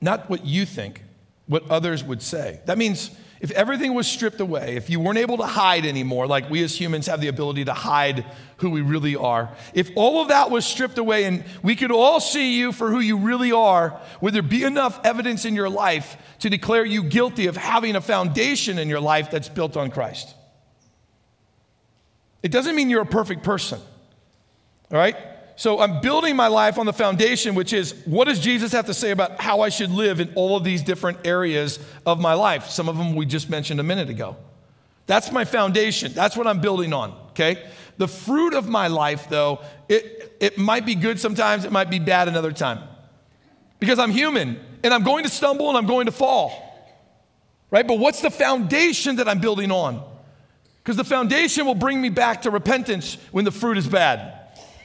Not 0.00 0.30
what 0.30 0.46
you 0.46 0.64
think, 0.64 1.02
what 1.48 1.68
others 1.68 2.04
would 2.04 2.22
say. 2.22 2.60
That 2.66 2.78
means 2.78 3.10
if 3.44 3.50
everything 3.50 3.92
was 3.92 4.06
stripped 4.06 4.40
away, 4.40 4.74
if 4.76 4.88
you 4.88 4.98
weren't 4.98 5.18
able 5.18 5.36
to 5.36 5.44
hide 5.44 5.84
anymore, 5.84 6.26
like 6.26 6.48
we 6.48 6.62
as 6.64 6.80
humans 6.80 7.08
have 7.08 7.20
the 7.20 7.28
ability 7.28 7.66
to 7.66 7.74
hide 7.74 8.24
who 8.56 8.70
we 8.70 8.80
really 8.80 9.16
are, 9.16 9.54
if 9.74 9.90
all 9.96 10.22
of 10.22 10.28
that 10.28 10.50
was 10.50 10.64
stripped 10.64 10.96
away 10.96 11.24
and 11.24 11.44
we 11.62 11.76
could 11.76 11.90
all 11.90 12.20
see 12.20 12.58
you 12.58 12.72
for 12.72 12.90
who 12.90 13.00
you 13.00 13.18
really 13.18 13.52
are, 13.52 14.00
would 14.22 14.32
there 14.32 14.40
be 14.40 14.62
enough 14.62 14.98
evidence 15.04 15.44
in 15.44 15.54
your 15.54 15.68
life 15.68 16.16
to 16.38 16.48
declare 16.48 16.86
you 16.86 17.02
guilty 17.02 17.46
of 17.46 17.54
having 17.54 17.96
a 17.96 18.00
foundation 18.00 18.78
in 18.78 18.88
your 18.88 18.98
life 18.98 19.30
that's 19.30 19.50
built 19.50 19.76
on 19.76 19.90
Christ? 19.90 20.34
It 22.42 22.50
doesn't 22.50 22.74
mean 22.74 22.88
you're 22.88 23.02
a 23.02 23.06
perfect 23.06 23.42
person, 23.42 23.78
all 24.90 24.96
right? 24.96 25.18
So 25.56 25.78
I'm 25.78 26.00
building 26.00 26.34
my 26.34 26.48
life 26.48 26.78
on 26.78 26.86
the 26.86 26.92
foundation, 26.92 27.54
which 27.54 27.72
is 27.72 27.94
what 28.06 28.26
does 28.26 28.40
Jesus 28.40 28.72
have 28.72 28.86
to 28.86 28.94
say 28.94 29.12
about 29.12 29.40
how 29.40 29.60
I 29.60 29.68
should 29.68 29.90
live 29.90 30.18
in 30.18 30.32
all 30.34 30.56
of 30.56 30.64
these 30.64 30.82
different 30.82 31.18
areas 31.24 31.78
of 32.04 32.20
my 32.20 32.34
life? 32.34 32.66
Some 32.66 32.88
of 32.88 32.98
them 32.98 33.14
we 33.14 33.24
just 33.24 33.48
mentioned 33.48 33.78
a 33.78 33.84
minute 33.84 34.10
ago. 34.10 34.36
That's 35.06 35.30
my 35.30 35.44
foundation. 35.44 36.12
That's 36.12 36.36
what 36.36 36.46
I'm 36.46 36.60
building 36.60 36.92
on, 36.92 37.12
okay? 37.30 37.64
The 37.98 38.08
fruit 38.08 38.54
of 38.54 38.68
my 38.68 38.88
life, 38.88 39.28
though, 39.28 39.60
it, 39.88 40.36
it 40.40 40.58
might 40.58 40.84
be 40.84 40.96
good 40.96 41.20
sometimes, 41.20 41.64
it 41.64 41.70
might 41.70 41.90
be 41.90 42.00
bad 42.00 42.26
another 42.26 42.50
time. 42.50 42.80
Because 43.78 43.98
I'm 43.98 44.10
human 44.10 44.58
and 44.82 44.92
I'm 44.92 45.04
going 45.04 45.22
to 45.24 45.30
stumble 45.30 45.68
and 45.68 45.78
I'm 45.78 45.86
going 45.86 46.06
to 46.06 46.12
fall, 46.12 46.90
right? 47.70 47.86
But 47.86 48.00
what's 48.00 48.22
the 48.22 48.30
foundation 48.30 49.16
that 49.16 49.28
I'm 49.28 49.40
building 49.40 49.70
on? 49.70 50.02
Because 50.82 50.96
the 50.96 51.04
foundation 51.04 51.64
will 51.64 51.74
bring 51.76 52.00
me 52.00 52.08
back 52.08 52.42
to 52.42 52.50
repentance 52.50 53.18
when 53.30 53.44
the 53.44 53.52
fruit 53.52 53.78
is 53.78 53.86
bad 53.86 54.43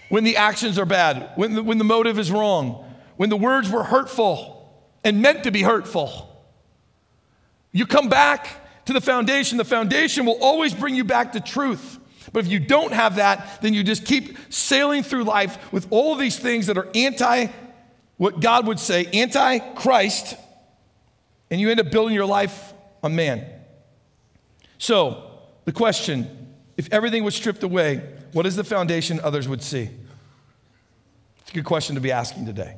when 0.09 0.23
the 0.23 0.37
actions 0.37 0.77
are 0.77 0.85
bad, 0.85 1.31
when 1.35 1.55
the, 1.55 1.63
when 1.63 1.77
the 1.77 1.83
motive 1.83 2.19
is 2.19 2.31
wrong, 2.31 2.85
when 3.17 3.29
the 3.29 3.37
words 3.37 3.69
were 3.69 3.83
hurtful 3.83 4.59
and 5.03 5.21
meant 5.21 5.43
to 5.43 5.51
be 5.51 5.61
hurtful. 5.61 6.25
You 7.71 7.85
come 7.85 8.09
back 8.09 8.85
to 8.85 8.93
the 8.93 9.01
foundation. 9.01 9.57
The 9.57 9.65
foundation 9.65 10.25
will 10.25 10.39
always 10.41 10.73
bring 10.73 10.95
you 10.95 11.03
back 11.03 11.33
to 11.33 11.39
truth. 11.39 11.99
But 12.33 12.45
if 12.45 12.51
you 12.51 12.59
don't 12.59 12.91
have 12.91 13.15
that, 13.15 13.61
then 13.61 13.73
you 13.73 13.83
just 13.83 14.05
keep 14.05 14.37
sailing 14.49 15.03
through 15.03 15.23
life 15.23 15.71
with 15.71 15.87
all 15.89 16.13
of 16.13 16.19
these 16.19 16.37
things 16.37 16.67
that 16.67 16.77
are 16.77 16.87
anti, 16.93 17.47
what 18.17 18.39
God 18.39 18.67
would 18.67 18.79
say, 18.79 19.05
anti 19.13 19.59
Christ, 19.59 20.35
and 21.49 21.59
you 21.59 21.69
end 21.69 21.79
up 21.79 21.91
building 21.91 22.13
your 22.13 22.25
life 22.25 22.73
on 23.03 23.15
man. 23.15 23.45
So, 24.77 25.31
the 25.65 25.71
question 25.71 26.47
if 26.77 26.91
everything 26.93 27.23
was 27.23 27.35
stripped 27.35 27.63
away, 27.63 28.01
what 28.33 28.45
is 28.45 28.55
the 28.55 28.63
foundation 28.63 29.19
others 29.21 29.47
would 29.47 29.61
see? 29.61 29.89
It's 31.41 31.51
a 31.51 31.53
good 31.53 31.65
question 31.65 31.95
to 31.95 32.01
be 32.01 32.11
asking 32.11 32.45
today. 32.45 32.77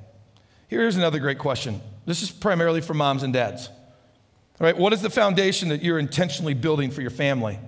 Here's 0.67 0.95
another 0.95 1.19
great 1.19 1.39
question. 1.39 1.81
This 2.05 2.21
is 2.21 2.31
primarily 2.31 2.81
for 2.81 2.93
moms 2.93 3.23
and 3.23 3.33
dads. 3.33 3.67
All 3.67 4.65
right, 4.65 4.77
what 4.77 4.93
is 4.93 5.01
the 5.01 5.09
foundation 5.09 5.69
that 5.69 5.83
you're 5.83 5.99
intentionally 5.99 6.53
building 6.53 6.91
for 6.91 7.01
your 7.01 7.11
family? 7.11 7.59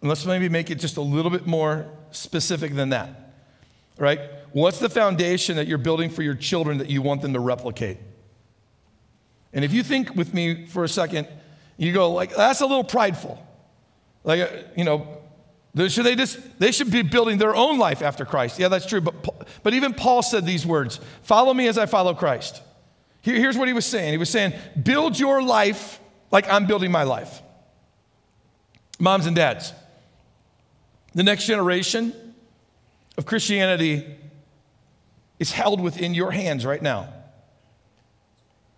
And 0.00 0.08
let's 0.08 0.24
maybe 0.24 0.48
make 0.48 0.70
it 0.70 0.76
just 0.76 0.96
a 0.96 1.02
little 1.02 1.30
bit 1.30 1.46
more 1.46 1.86
specific 2.10 2.74
than 2.74 2.90
that. 2.90 3.08
All 3.98 4.04
right? 4.04 4.20
What's 4.52 4.78
the 4.78 4.88
foundation 4.88 5.56
that 5.56 5.66
you're 5.66 5.78
building 5.78 6.10
for 6.10 6.22
your 6.22 6.34
children 6.34 6.78
that 6.78 6.88
you 6.88 7.02
want 7.02 7.22
them 7.22 7.34
to 7.34 7.40
replicate? 7.40 7.98
And 9.52 9.64
if 9.64 9.72
you 9.72 9.82
think 9.82 10.14
with 10.14 10.32
me 10.32 10.66
for 10.66 10.84
a 10.84 10.88
second, 10.88 11.28
you 11.76 11.92
go 11.92 12.12
like 12.12 12.34
that's 12.34 12.60
a 12.60 12.66
little 12.66 12.84
prideful. 12.84 13.44
Like 14.24 14.40
uh, 14.40 14.56
you 14.76 14.84
know, 14.84 15.18
should 15.88 16.04
they, 16.04 16.16
just, 16.16 16.58
they 16.58 16.72
should 16.72 16.90
be 16.90 17.02
building 17.02 17.38
their 17.38 17.54
own 17.54 17.78
life 17.78 18.02
after 18.02 18.24
Christ. 18.24 18.58
Yeah, 18.58 18.68
that's 18.68 18.86
true. 18.86 19.00
But, 19.00 19.46
but 19.62 19.74
even 19.74 19.94
Paul 19.94 20.22
said 20.22 20.44
these 20.44 20.66
words 20.66 21.00
Follow 21.22 21.54
me 21.54 21.68
as 21.68 21.78
I 21.78 21.86
follow 21.86 22.14
Christ. 22.14 22.62
Here, 23.22 23.36
here's 23.36 23.56
what 23.56 23.68
he 23.68 23.74
was 23.74 23.86
saying 23.86 24.12
He 24.12 24.18
was 24.18 24.30
saying, 24.30 24.52
Build 24.82 25.18
your 25.18 25.42
life 25.42 26.00
like 26.30 26.50
I'm 26.50 26.66
building 26.66 26.90
my 26.90 27.04
life. 27.04 27.42
Moms 28.98 29.26
and 29.26 29.34
dads, 29.34 29.72
the 31.14 31.22
next 31.22 31.46
generation 31.46 32.14
of 33.16 33.24
Christianity 33.24 34.04
is 35.38 35.52
held 35.52 35.80
within 35.80 36.14
your 36.14 36.30
hands 36.30 36.66
right 36.66 36.82
now. 36.82 37.12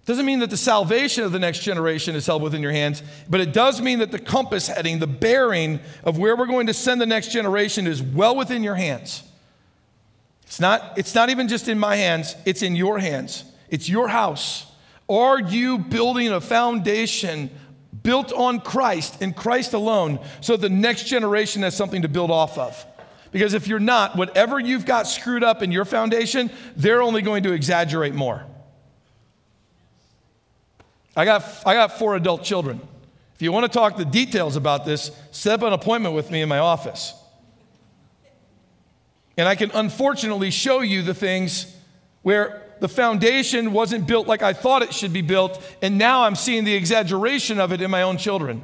Doesn't 0.05 0.27
mean 0.27 0.41
that 0.41 0.51
the 0.51 0.57
salvation 0.57 1.23
of 1.23 1.33
the 1.33 1.39
next 1.39 1.61
generation 1.61 2.17
is 2.17 2.27
held 2.27 2.43
within 2.43 2.61
your 2.61 2.73
hands, 2.73 3.03
but 3.29 3.41
it 3.41 3.53
does 3.53 3.81
mean 3.81 4.01
that 4.01 4.11
the 4.11 4.19
compass 4.19 4.67
heading, 4.67 4.99
the 4.99 5.07
bearing 5.07 5.79
of 6.03 6.19
where 6.19 6.37
we're 6.37 6.47
going 6.47 6.67
to 6.67 6.75
send 6.75 7.01
the 7.01 7.07
next 7.07 7.29
generation 7.33 7.87
is 7.87 8.03
well 8.03 8.35
within 8.35 8.65
your 8.65 8.75
hands. 8.75 9.23
It's 10.43 10.59
not, 10.59 10.99
it's 10.99 11.15
not 11.15 11.31
even 11.31 11.47
just 11.47 11.69
in 11.69 11.79
my 11.79 11.97
hands, 11.97 12.35
it's 12.45 12.63
in 12.63 12.75
your 12.75 12.99
hands. 12.99 13.45
It's 13.69 13.89
your 13.89 14.09
house. 14.09 14.67
Are 15.09 15.41
you 15.41 15.79
building 15.79 16.29
a 16.29 16.41
foundation 16.41 17.51
built 18.03 18.33
on 18.33 18.61
Christ 18.61 19.23
and 19.23 19.35
Christ 19.35 19.73
alone 19.73 20.19
so 20.41 20.57
the 20.57 20.69
next 20.69 21.05
generation 21.05 21.63
has 21.63 21.77
something 21.77 22.03
to 22.03 22.09
build 22.09 22.31
off 22.31 22.59
of. 22.59 22.87
Because 23.31 23.55
if 23.55 23.67
you're 23.67 23.79
not, 23.79 24.17
whatever 24.17 24.61
you've 24.61 24.85
got 24.85 25.07
screwed 25.07 25.43
up 25.43 25.63
in 25.63 25.73
your 25.73 25.85
foundation, 25.85 26.51
they're 26.77 27.03
only 27.03 27.23
going 27.23 27.45
to 27.45 27.53
exaggerate 27.53 28.15
more. 28.15 28.45
I 31.17 31.25
got, 31.25 31.45
I 31.67 31.75
got 31.75 31.99
four 31.99 32.17
adult 32.17 32.43
children. 32.43 32.81
If 33.35 33.43
you 33.43 33.53
want 33.53 33.71
to 33.71 33.79
talk 33.79 33.97
the 33.97 34.05
details 34.05 34.57
about 34.57 34.85
this, 34.85 35.11
set 35.31 35.55
up 35.55 35.67
an 35.67 35.73
appointment 35.73 36.15
with 36.15 36.31
me 36.31 36.43
in 36.43 36.49
my 36.49 36.59
office. 36.59 37.15
And 39.37 39.49
I 39.49 39.55
can 39.55 39.71
unfortunately 39.73 40.51
show 40.51 40.81
you 40.81 41.03
the 41.03 41.15
things 41.15 41.75
where 42.23 42.63
the 42.81 42.89
foundation 42.89 43.73
wasn't 43.73 44.07
built 44.07 44.27
like 44.27 44.43
I 44.43 44.53
thought 44.53 44.83
it 44.83 44.93
should 44.93 45.13
be 45.13 45.23
built, 45.23 45.63
and 45.83 45.99
now 45.99 46.25
I'm 46.25 46.35
seeing 46.35 46.65
the 46.65 46.75
exaggeration 46.75 47.61
of 47.61 47.73
it 47.73 47.81
in 47.81 47.91
my 47.91 48.03
own 48.03 48.19
children. 48.19 48.63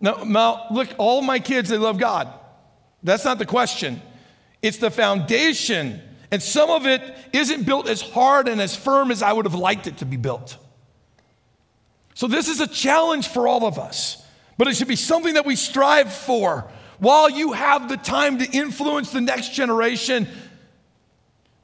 Now, 0.00 0.22
now 0.24 0.66
look, 0.70 0.88
all 0.98 1.22
my 1.22 1.38
kids, 1.38 1.70
they 1.70 1.78
love 1.78 1.98
God. 1.98 2.28
That's 3.02 3.24
not 3.24 3.38
the 3.38 3.46
question. 3.46 4.02
It's 4.62 4.78
the 4.78 4.90
foundation. 4.90 6.00
And 6.34 6.42
some 6.42 6.68
of 6.68 6.84
it 6.84 7.00
isn't 7.32 7.64
built 7.64 7.88
as 7.88 8.00
hard 8.00 8.48
and 8.48 8.60
as 8.60 8.74
firm 8.74 9.12
as 9.12 9.22
I 9.22 9.32
would 9.32 9.44
have 9.44 9.54
liked 9.54 9.86
it 9.86 9.98
to 9.98 10.04
be 10.04 10.16
built. 10.16 10.56
So, 12.14 12.26
this 12.26 12.48
is 12.48 12.60
a 12.60 12.66
challenge 12.66 13.28
for 13.28 13.46
all 13.46 13.64
of 13.64 13.78
us, 13.78 14.20
but 14.58 14.66
it 14.66 14.74
should 14.74 14.88
be 14.88 14.96
something 14.96 15.34
that 15.34 15.46
we 15.46 15.54
strive 15.54 16.12
for. 16.12 16.68
While 16.98 17.30
you 17.30 17.52
have 17.52 17.88
the 17.88 17.96
time 17.96 18.38
to 18.38 18.50
influence 18.50 19.12
the 19.12 19.20
next 19.20 19.50
generation, 19.50 20.26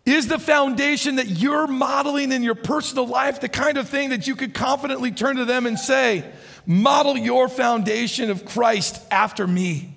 is 0.06 0.28
the 0.28 0.38
foundation 0.38 1.16
that 1.16 1.26
you're 1.26 1.66
modeling 1.66 2.30
in 2.30 2.44
your 2.44 2.54
personal 2.54 3.08
life 3.08 3.40
the 3.40 3.48
kind 3.48 3.76
of 3.76 3.88
thing 3.88 4.10
that 4.10 4.28
you 4.28 4.36
could 4.36 4.54
confidently 4.54 5.10
turn 5.10 5.34
to 5.34 5.44
them 5.46 5.66
and 5.66 5.80
say, 5.80 6.24
Model 6.64 7.16
your 7.16 7.48
foundation 7.48 8.30
of 8.30 8.44
Christ 8.44 9.02
after 9.10 9.48
me? 9.48 9.94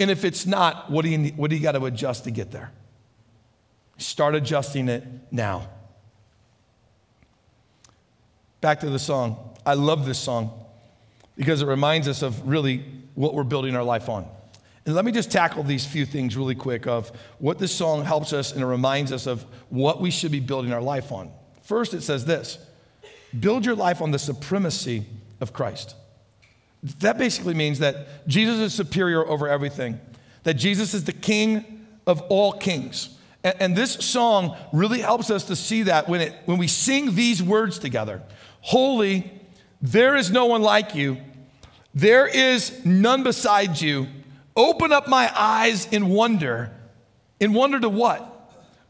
And 0.00 0.10
if 0.10 0.24
it's 0.24 0.46
not, 0.46 0.90
what 0.90 1.04
do 1.04 1.10
you, 1.10 1.30
what 1.34 1.48
do 1.48 1.54
you 1.54 1.62
got 1.62 1.72
to 1.72 1.84
adjust 1.84 2.24
to 2.24 2.32
get 2.32 2.50
there? 2.50 2.72
Start 4.00 4.34
adjusting 4.34 4.88
it 4.88 5.04
now. 5.30 5.68
Back 8.62 8.80
to 8.80 8.88
the 8.88 8.98
song. 8.98 9.58
I 9.66 9.74
love 9.74 10.06
this 10.06 10.18
song 10.18 10.52
because 11.36 11.60
it 11.60 11.66
reminds 11.66 12.08
us 12.08 12.22
of 12.22 12.48
really 12.48 12.82
what 13.14 13.34
we're 13.34 13.44
building 13.44 13.76
our 13.76 13.84
life 13.84 14.08
on. 14.08 14.26
And 14.86 14.94
let 14.94 15.04
me 15.04 15.12
just 15.12 15.30
tackle 15.30 15.62
these 15.64 15.86
few 15.86 16.06
things 16.06 16.34
really 16.34 16.54
quick 16.54 16.86
of 16.86 17.12
what 17.38 17.58
this 17.58 17.74
song 17.74 18.02
helps 18.02 18.32
us 18.32 18.52
and 18.52 18.62
it 18.62 18.66
reminds 18.66 19.12
us 19.12 19.26
of 19.26 19.44
what 19.68 20.00
we 20.00 20.10
should 20.10 20.32
be 20.32 20.40
building 20.40 20.72
our 20.72 20.80
life 20.80 21.12
on. 21.12 21.30
First, 21.62 21.92
it 21.92 22.00
says 22.00 22.24
this 22.24 22.58
build 23.38 23.66
your 23.66 23.74
life 23.74 24.00
on 24.00 24.12
the 24.12 24.18
supremacy 24.18 25.04
of 25.42 25.52
Christ. 25.52 25.94
That 27.00 27.18
basically 27.18 27.52
means 27.52 27.80
that 27.80 28.26
Jesus 28.26 28.58
is 28.58 28.72
superior 28.72 29.26
over 29.26 29.46
everything, 29.46 30.00
that 30.44 30.54
Jesus 30.54 30.94
is 30.94 31.04
the 31.04 31.12
king 31.12 31.86
of 32.06 32.22
all 32.22 32.54
kings. 32.54 33.18
And, 33.44 33.56
and 33.60 33.76
this 33.76 33.92
song 33.94 34.56
really 34.72 35.00
helps 35.00 35.30
us 35.30 35.44
to 35.44 35.56
see 35.56 35.84
that 35.84 36.08
when, 36.08 36.20
it, 36.20 36.34
when 36.44 36.58
we 36.58 36.68
sing 36.68 37.14
these 37.14 37.42
words 37.42 37.78
together 37.78 38.22
Holy, 38.62 39.30
there 39.80 40.16
is 40.16 40.30
no 40.30 40.46
one 40.46 40.62
like 40.62 40.94
you, 40.94 41.18
there 41.94 42.26
is 42.26 42.84
none 42.84 43.22
beside 43.22 43.80
you. 43.80 44.06
Open 44.56 44.92
up 44.92 45.08
my 45.08 45.32
eyes 45.34 45.86
in 45.90 46.08
wonder. 46.08 46.72
In 47.38 47.54
wonder 47.54 47.80
to 47.80 47.88
what? 47.88 48.26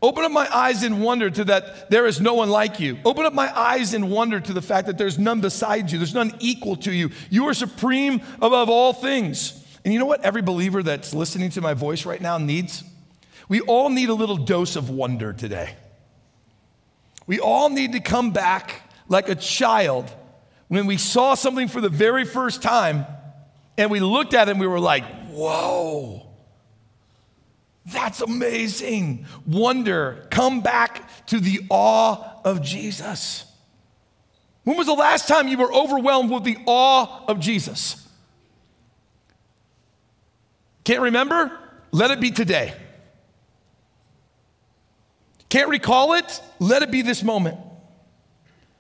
Open 0.03 0.25
up 0.25 0.33
my 0.33 0.49
eyes 0.53 0.83
in 0.83 1.01
wonder 1.01 1.29
to 1.31 1.45
that 1.45 1.91
there 1.91 2.07
is 2.07 2.21
no 2.21 2.35
one 2.35 2.49
like 2.49 2.81
you. 2.81 2.99
Open 3.05 3.27
up 3.27 3.35
my 3.35 3.57
eyes 3.57 3.93
in 3.93 4.09
wonder 4.09 4.41
to 4.41 4.53
the 4.55 4.63
fact 4.63 4.87
that 4.87 4.97
there's 4.97 5.19
none 5.19 5.43
beside 5.43 5.91
you, 5.91 5.99
there's 5.99 6.15
none 6.15 6.35
equal 6.41 6.77
to 6.77 6.93
you. 6.93 7.11
You 7.29 7.47
are 7.49 7.55
supreme 7.55 8.23
above 8.37 8.71
all 8.71 8.93
things. 8.95 9.63
And 9.85 9.93
you 9.93 10.01
know 10.01 10.07
what 10.07 10.25
every 10.25 10.43
believer 10.43 10.83
that's 10.83 11.15
listening 11.15 11.51
to 11.51 11.61
my 11.61 11.75
voice 11.75 12.07
right 12.07 12.21
now 12.21 12.39
needs? 12.39 12.83
We 13.51 13.61
all 13.63 13.89
need 13.89 14.11
a 14.11 14.15
little 14.15 14.37
dose 14.37 14.77
of 14.77 14.91
wonder 14.91 15.33
today. 15.33 15.75
We 17.27 17.41
all 17.41 17.69
need 17.69 17.93
to 17.93 18.01
come 18.01 18.31
back 18.31 18.89
like 19.09 19.29
a 19.29 19.35
child 19.35 20.09
when 20.69 20.87
we 20.87 20.97
saw 20.97 21.35
something 21.35 21.67
for 21.67 21.81
the 21.81 21.89
very 21.89 22.25
first 22.25 22.63
time 22.63 23.07
and 23.77 23.91
we 23.91 23.99
looked 23.99 24.35
at 24.35 24.47
it 24.47 24.53
and 24.53 24.61
we 24.61 24.69
were 24.69 24.79
like, 24.79 25.05
whoa. 25.31 26.29
That's 27.87 28.21
amazing. 28.21 29.27
Wonder. 29.45 30.29
Come 30.31 30.61
back 30.61 31.27
to 31.27 31.41
the 31.41 31.63
awe 31.71 32.41
of 32.45 32.63
Jesus. 32.63 33.47
When 34.63 34.77
was 34.77 34.87
the 34.87 34.93
last 34.93 35.27
time 35.27 35.49
you 35.49 35.59
were 35.59 35.75
overwhelmed 35.75 36.31
with 36.31 36.45
the 36.45 36.59
awe 36.67 37.25
of 37.27 37.41
Jesus? 37.41 38.09
Can't 40.85 41.01
remember? 41.01 41.51
Let 41.91 42.13
it 42.13 42.21
be 42.21 42.31
today. 42.31 42.75
Can't 45.51 45.69
recall 45.69 46.15
it? 46.15 46.41
Let 46.59 46.83
it 46.83 46.91
be 46.91 47.03
this 47.03 47.23
moment. 47.23 47.59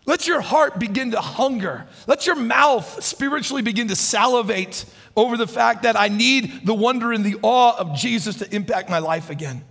Let 0.06 0.26
your 0.26 0.40
heart 0.40 0.78
begin 0.78 1.10
to 1.10 1.20
hunger. 1.20 1.86
Let 2.06 2.26
your 2.26 2.36
mouth 2.36 3.04
spiritually 3.04 3.62
begin 3.62 3.88
to 3.88 3.96
salivate 3.96 4.84
over 5.16 5.36
the 5.36 5.46
fact 5.46 5.82
that 5.82 5.98
I 5.98 6.08
need 6.08 6.64
the 6.64 6.74
wonder 6.74 7.12
and 7.12 7.24
the 7.24 7.36
awe 7.42 7.76
of 7.76 7.94
Jesus 7.94 8.36
to 8.36 8.54
impact 8.54 8.88
my 8.88 8.98
life 8.98 9.28
again. 9.28 9.64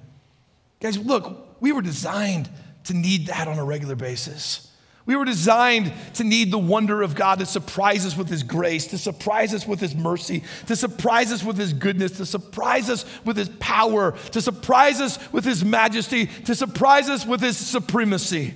Guys, 0.80 0.98
look, 0.98 1.58
we 1.60 1.72
were 1.72 1.82
designed 1.82 2.50
to 2.86 2.94
need 2.94 3.28
that 3.28 3.48
on 3.48 3.58
a 3.58 3.66
regular 3.66 3.96
basis. 3.96 4.69
We 5.10 5.16
were 5.16 5.26
designed 5.26 5.92
to 6.14 6.24
need 6.24 6.52
the 6.52 6.60
wonder 6.60 7.02
of 7.02 7.16
God 7.16 7.40
to 7.40 7.48
surprise 7.48 8.06
us 8.06 8.16
with 8.16 8.30
His 8.30 8.44
grace, 8.44 8.86
to 8.90 9.00
surprise 9.00 9.56
us 9.56 9.66
with 9.66 9.80
His 9.80 9.96
mercy, 9.96 10.44
to 10.68 10.76
surprise 10.76 11.32
us 11.32 11.44
with 11.44 11.58
His 11.58 11.74
goodness, 11.74 12.12
to 12.18 12.28
surprise 12.28 12.92
us 12.92 13.06
with 13.26 13.36
His 13.36 13.50
power, 13.60 14.12
to 14.34 14.40
surprise 14.40 15.02
us 15.02 15.18
with 15.32 15.46
His 15.46 15.66
majesty, 15.66 16.28
to 16.28 16.54
surprise 16.54 17.10
us 17.10 17.26
with 17.26 17.42
His 17.42 17.58
supremacy. 17.58 18.54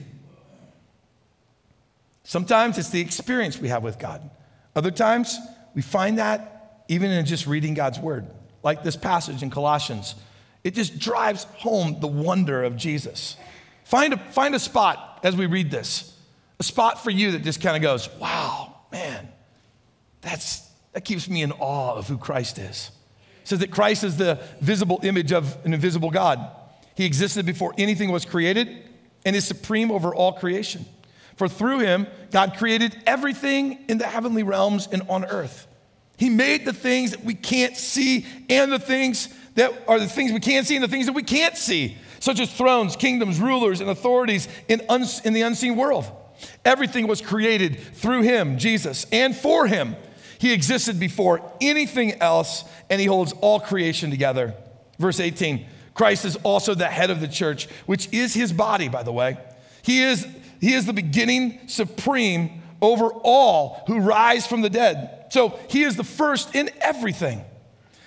Sometimes 2.21 2.77
it's 2.77 2.89
the 2.89 3.01
experience 3.01 3.57
we 3.57 3.69
have 3.69 3.81
with 3.81 3.97
God. 3.97 4.29
Other 4.75 4.91
times, 4.91 5.39
we 5.73 5.81
find 5.81 6.19
that 6.19 6.83
even 6.87 7.09
in 7.09 7.25
just 7.25 7.47
reading 7.47 7.73
God's 7.73 7.97
word, 7.97 8.27
like 8.61 8.83
this 8.83 8.95
passage 8.95 9.41
in 9.41 9.49
Colossians. 9.49 10.13
It 10.63 10.75
just 10.75 10.99
drives 10.99 11.45
home 11.55 11.99
the 11.99 12.05
wonder 12.05 12.63
of 12.63 12.77
Jesus. 12.77 13.37
Find 13.85 14.13
a, 14.13 14.17
find 14.17 14.53
a 14.53 14.59
spot 14.59 15.21
as 15.23 15.35
we 15.35 15.47
read 15.47 15.71
this, 15.71 16.12
a 16.59 16.63
spot 16.63 17.03
for 17.03 17.09
you 17.09 17.31
that 17.31 17.43
just 17.43 17.61
kind 17.61 17.75
of 17.75 17.81
goes, 17.81 18.09
wow, 18.19 18.75
man, 18.91 19.27
that's, 20.21 20.67
that 20.93 21.01
keeps 21.01 21.29
me 21.29 21.41
in 21.41 21.51
awe 21.53 21.95
of 21.95 22.07
who 22.07 22.17
Christ 22.17 22.57
is. 22.57 22.91
It 23.41 23.47
says 23.47 23.59
that 23.59 23.71
Christ 23.71 24.03
is 24.03 24.17
the 24.17 24.39
visible 24.61 24.99
image 25.03 25.31
of 25.31 25.57
an 25.65 25.73
invisible 25.73 26.11
God. 26.11 26.39
He 26.95 27.05
existed 27.05 27.45
before 27.45 27.73
anything 27.77 28.11
was 28.11 28.23
created 28.23 28.69
and 29.25 29.35
is 29.35 29.45
supreme 29.45 29.91
over 29.91 30.13
all 30.13 30.33
creation. 30.33 30.85
For 31.35 31.47
through 31.47 31.79
him, 31.79 32.07
God 32.31 32.55
created 32.57 32.95
everything 33.05 33.85
in 33.89 33.97
the 33.97 34.05
heavenly 34.05 34.43
realms 34.43 34.87
and 34.91 35.01
on 35.09 35.25
earth. 35.25 35.67
He 36.17 36.29
made 36.29 36.63
the 36.65 36.73
things 36.73 37.11
that 37.11 37.23
we 37.23 37.33
can't 37.33 37.75
see 37.75 38.25
and 38.49 38.71
the 38.71 38.79
things 38.79 39.29
that 39.55 39.73
are 39.87 39.99
the 39.99 40.07
things 40.07 40.31
we 40.31 40.39
can 40.39 40.63
see 40.63 40.75
and 40.75 40.83
the 40.83 40.87
things 40.87 41.07
that 41.07 41.13
we 41.13 41.23
can't 41.23 41.57
see, 41.57 41.97
such 42.19 42.39
as 42.39 42.53
thrones, 42.53 42.95
kingdoms, 42.95 43.39
rulers, 43.39 43.81
and 43.81 43.89
authorities 43.89 44.47
in, 44.67 44.81
uns- 44.89 45.21
in 45.21 45.33
the 45.33 45.41
unseen 45.41 45.75
world. 45.75 46.05
Everything 46.65 47.07
was 47.07 47.21
created 47.21 47.79
through 47.79 48.21
him, 48.21 48.57
Jesus, 48.57 49.05
and 49.11 49.35
for 49.35 49.67
him. 49.67 49.95
He 50.37 50.53
existed 50.53 50.99
before 50.99 51.41
anything 51.61 52.13
else, 52.21 52.63
and 52.89 52.99
he 52.99 53.07
holds 53.07 53.33
all 53.41 53.59
creation 53.59 54.09
together. 54.09 54.53
Verse 54.99 55.19
18 55.19 55.65
Christ 55.93 56.25
is 56.25 56.35
also 56.37 56.73
the 56.73 56.87
head 56.87 57.11
of 57.11 57.21
the 57.21 57.27
church, 57.27 57.67
which 57.85 58.11
is 58.11 58.33
his 58.33 58.51
body, 58.51 58.89
by 58.89 59.03
the 59.03 59.11
way. 59.11 59.37
He 59.83 60.01
is, 60.01 60.27
he 60.59 60.73
is 60.73 60.85
the 60.85 60.93
beginning 60.93 61.67
supreme 61.67 62.63
over 62.81 63.07
all 63.07 63.83
who 63.87 63.99
rise 63.99 64.47
from 64.47 64.61
the 64.61 64.69
dead 64.69 65.23
so 65.33 65.59
he 65.67 65.81
is 65.81 65.95
the 65.95 66.03
first 66.03 66.53
in 66.53 66.69
everything. 66.79 67.43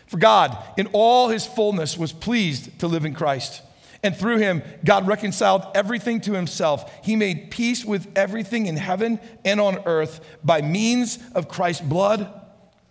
For 0.06 0.16
God, 0.16 0.56
in 0.76 0.86
all 0.92 1.28
his 1.28 1.44
fullness, 1.44 1.98
was 1.98 2.12
pleased 2.12 2.78
to 2.78 2.86
live 2.86 3.04
in 3.04 3.14
Christ. 3.14 3.62
And 4.06 4.16
through 4.16 4.38
him, 4.38 4.62
God 4.84 5.08
reconciled 5.08 5.66
everything 5.74 6.20
to 6.20 6.32
himself. 6.32 7.04
He 7.04 7.16
made 7.16 7.50
peace 7.50 7.84
with 7.84 8.06
everything 8.14 8.66
in 8.66 8.76
heaven 8.76 9.18
and 9.44 9.60
on 9.60 9.82
earth 9.84 10.20
by 10.44 10.62
means 10.62 11.18
of 11.34 11.48
Christ's 11.48 11.84
blood 11.84 12.32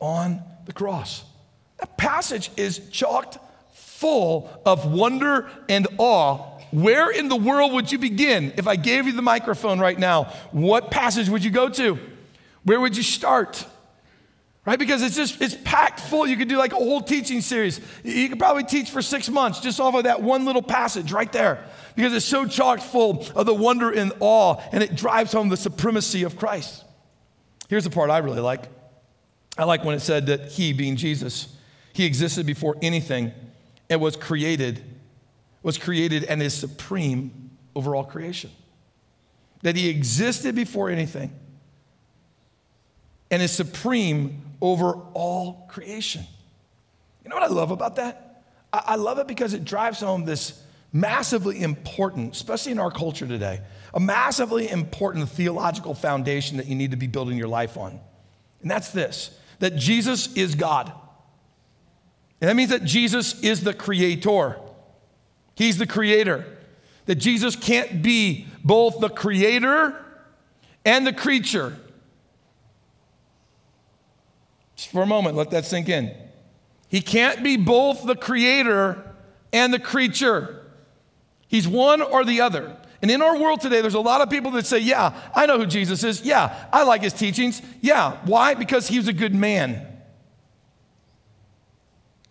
on 0.01 0.43
the 0.65 0.73
cross. 0.73 1.23
That 1.77 1.95
passage 1.95 2.51
is 2.57 2.89
chalked 2.89 3.37
full 3.71 4.61
of 4.65 4.91
wonder 4.91 5.49
and 5.69 5.87
awe. 5.99 6.59
Where 6.71 7.09
in 7.09 7.29
the 7.29 7.37
world 7.37 7.71
would 7.71 7.93
you 7.93 7.97
begin 7.97 8.51
if 8.57 8.67
I 8.67 8.75
gave 8.75 9.07
you 9.07 9.13
the 9.13 9.21
microphone 9.21 9.79
right 9.79 9.97
now? 9.97 10.25
What 10.51 10.91
passage 10.91 11.29
would 11.29 11.45
you 11.45 11.51
go 11.51 11.69
to? 11.69 11.97
Where 12.65 12.81
would 12.81 12.97
you 12.97 13.03
start? 13.03 13.65
Right? 14.65 14.79
Because 14.79 15.01
it's 15.01 15.15
just, 15.15 15.41
it's 15.41 15.55
packed 15.63 15.99
full. 15.99 16.27
You 16.27 16.37
could 16.37 16.47
do 16.47 16.57
like 16.57 16.73
a 16.73 16.77
whole 16.77 17.01
teaching 17.01 17.41
series. 17.41 17.79
You 18.03 18.29
could 18.29 18.39
probably 18.39 18.63
teach 18.63 18.89
for 18.89 19.01
six 19.01 19.29
months 19.29 19.59
just 19.59 19.79
off 19.79 19.93
of 19.93 20.05
that 20.05 20.21
one 20.21 20.45
little 20.45 20.63
passage 20.63 21.11
right 21.11 21.31
there 21.31 21.63
because 21.95 22.13
it's 22.13 22.25
so 22.25 22.45
chock 22.47 22.79
full 22.79 23.25
of 23.35 23.45
the 23.45 23.53
wonder 23.53 23.91
and 23.91 24.11
awe 24.19 24.59
and 24.71 24.83
it 24.83 24.95
drives 24.95 25.31
home 25.31 25.49
the 25.49 25.57
supremacy 25.57 26.23
of 26.23 26.35
Christ. 26.35 26.83
Here's 27.69 27.83
the 27.83 27.89
part 27.89 28.09
I 28.09 28.17
really 28.19 28.41
like. 28.41 28.63
I 29.57 29.63
like 29.63 29.85
when 29.85 29.95
it 29.95 30.01
said 30.01 30.25
that 30.27 30.51
he, 30.51 30.73
being 30.73 30.95
Jesus, 30.95 31.55
he 31.93 32.05
existed 32.05 32.45
before 32.45 32.75
anything 32.81 33.31
and 33.89 34.01
was 34.01 34.15
created, 34.15 34.83
was 35.63 35.77
created 35.77 36.25
and 36.25 36.41
is 36.41 36.53
supreme 36.53 37.51
over 37.75 37.95
all 37.95 38.03
creation. 38.03 38.51
That 39.61 39.75
he 39.75 39.89
existed 39.89 40.55
before 40.55 40.89
anything 40.89 41.31
and 43.31 43.41
is 43.41 43.51
supreme 43.51 44.44
over 44.61 44.93
all 45.13 45.67
creation. 45.69 46.23
You 47.23 47.29
know 47.29 47.35
what 47.35 47.43
I 47.43 47.53
love 47.53 47.71
about 47.71 47.95
that? 47.97 48.43
I, 48.73 48.95
love 48.95 49.19
it 49.19 49.27
because 49.27 49.53
it 49.53 49.63
drives 49.63 50.01
home 50.01 50.25
this 50.25 50.61
massively 50.91 51.61
important, 51.61 52.33
especially 52.33 52.73
in 52.73 52.79
our 52.79 52.91
culture 52.91 53.27
today, 53.27 53.61
a 53.93 53.99
massively 53.99 54.69
important 54.69 55.29
theological 55.29 55.93
foundation 55.93 56.57
that 56.57 56.67
you 56.67 56.75
need 56.75 56.91
to 56.91 56.97
be 56.97 57.07
building 57.07 57.37
your 57.37 57.47
life 57.47 57.77
on. 57.77 57.99
And 58.61 58.71
that's 58.71 58.89
this 58.89 59.37
that 59.59 59.75
Jesus 59.75 60.35
is 60.35 60.55
God. 60.55 60.91
And 62.41 62.49
that 62.49 62.55
means 62.55 62.71
that 62.71 62.83
Jesus 62.83 63.41
is 63.41 63.63
the 63.63 63.73
creator. 63.73 64.59
He's 65.55 65.77
the 65.77 65.87
creator. 65.87 66.45
That 67.05 67.15
Jesus 67.15 67.55
can't 67.55 68.01
be 68.01 68.47
both 68.63 68.99
the 68.99 69.09
creator 69.09 69.95
and 70.83 71.07
the 71.07 71.13
creature. 71.13 71.77
Just 74.85 74.93
for 74.93 75.01
a 75.01 75.07
moment, 75.07 75.35
let 75.35 75.49
that 75.49 75.65
sink 75.65 75.89
in. 75.89 76.15
He 76.89 77.01
can't 77.01 77.43
be 77.43 77.57
both 77.57 78.05
the 78.05 78.15
creator 78.15 79.15
and 79.51 79.73
the 79.73 79.79
creature. 79.79 80.63
He's 81.47 81.67
one 81.67 82.03
or 82.03 82.23
the 82.23 82.41
other. 82.41 82.77
And 83.01 83.09
in 83.09 83.19
our 83.23 83.35
world 83.35 83.61
today, 83.61 83.81
there's 83.81 83.95
a 83.95 83.99
lot 83.99 84.21
of 84.21 84.29
people 84.29 84.51
that 84.51 84.67
say, 84.67 84.77
Yeah, 84.77 85.19
I 85.33 85.47
know 85.47 85.57
who 85.57 85.65
Jesus 85.65 86.03
is. 86.03 86.21
Yeah, 86.21 86.67
I 86.71 86.83
like 86.83 87.01
his 87.01 87.13
teachings. 87.13 87.63
Yeah, 87.81 88.19
why? 88.25 88.53
Because 88.53 88.87
he 88.87 88.99
was 88.99 89.07
a 89.07 89.13
good 89.13 89.33
man. 89.33 89.87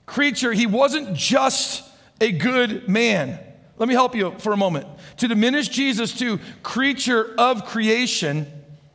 Creature, 0.07 0.53
he 0.53 0.67
wasn't 0.67 1.17
just 1.17 1.83
a 2.21 2.31
good 2.31 2.88
man. 2.88 3.40
Let 3.79 3.88
me 3.88 3.95
help 3.95 4.14
you 4.14 4.33
for 4.38 4.53
a 4.53 4.57
moment. 4.57 4.87
To 5.17 5.27
diminish 5.27 5.67
Jesus 5.67 6.17
to 6.21 6.38
creature 6.62 7.35
of 7.37 7.64
creation, 7.64 8.47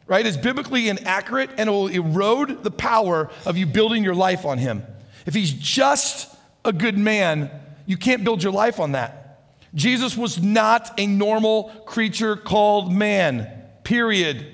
right, 0.10 0.26
is 0.26 0.36
biblically 0.36 0.90
inaccurate 0.90 1.52
and 1.58 1.70
it 1.70 1.72
will 1.72 1.88
erode 1.88 2.64
the 2.64 2.72
power 2.72 3.30
of 3.46 3.58
you 3.58 3.66
building 3.66 4.04
your 4.04 4.16
life 4.16 4.44
on 4.44 4.58
him. 4.58 4.84
If 5.26 5.34
he's 5.34 5.54
just 5.54 6.36
a 6.66 6.74
good 6.74 6.98
man, 6.98 7.52
you 7.86 7.96
can't 7.96 8.24
build 8.24 8.44
your 8.44 8.52
life 8.52 8.80
on 8.80 8.94
that. 8.94 9.40
Jesus 9.76 10.18
was 10.18 10.42
not 10.42 11.00
a 11.00 11.06
normal 11.06 11.66
creature 11.86 12.36
called 12.36 12.92
man, 12.92 13.48
period. 13.84 14.48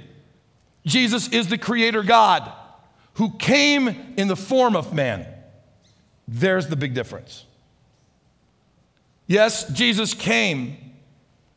Jesus 0.86 1.30
is 1.30 1.48
the 1.48 1.58
creator 1.58 2.04
God 2.04 2.52
who 3.14 3.32
came 3.38 3.88
in 4.18 4.28
the 4.28 4.36
form 4.36 4.76
of 4.76 4.94
man. 4.94 5.26
There's 6.28 6.68
the 6.68 6.76
big 6.76 6.94
difference. 6.94 7.46
Yes, 9.28 9.68
Jesus 9.70 10.14
came 10.14 10.78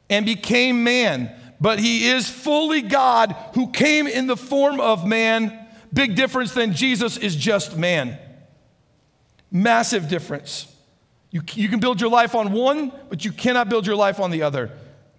and 0.09 0.25
became 0.25 0.85
man, 0.85 1.35
but 1.61 1.79
he 1.79 2.09
is 2.09 2.29
fully 2.29 2.83
God 2.83 3.35
who 3.55 3.71
came 3.71 4.07
in 4.07 4.27
the 4.27 4.37
form 4.37 4.81
of 4.81 5.07
man. 5.07 5.67
Big 5.93 6.15
difference 6.15 6.53
than 6.53 6.75
Jesus 6.75 7.17
is 7.17 7.35
just 7.35 7.77
man. 7.77 8.19
Massive 9.51 10.09
difference. 10.09 10.73
You, 11.31 11.43
you 11.55 11.69
can 11.69 11.81
build 11.81 12.01
your 12.01 12.11
life 12.11 12.35
on 12.35 12.53
one, 12.53 12.93
but 13.09 13.25
you 13.25 13.33
cannot 13.33 13.69
build 13.69 13.87
your 13.87 13.97
life 13.97 14.21
on 14.21 14.31
the 14.31 14.43
other. 14.43 14.71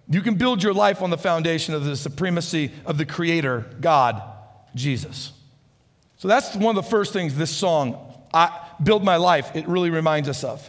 You 0.08 0.22
can 0.22 0.34
build 0.34 0.62
your 0.62 0.74
life 0.74 1.02
on 1.02 1.10
the 1.10 1.18
foundation 1.18 1.74
of 1.74 1.84
the 1.84 1.96
supremacy 1.96 2.72
of 2.84 2.98
the 2.98 3.06
Creator, 3.06 3.76
God, 3.80 4.20
Jesus. 4.74 5.32
So 6.16 6.26
that's 6.26 6.54
one 6.56 6.76
of 6.76 6.84
the 6.84 6.90
first 6.90 7.12
things 7.12 7.36
this 7.36 7.54
song, 7.54 7.96
I 8.34 8.66
Build 8.82 9.04
My 9.04 9.16
Life, 9.16 9.54
it 9.54 9.68
really 9.68 9.90
reminds 9.90 10.28
us 10.28 10.42
of. 10.42 10.68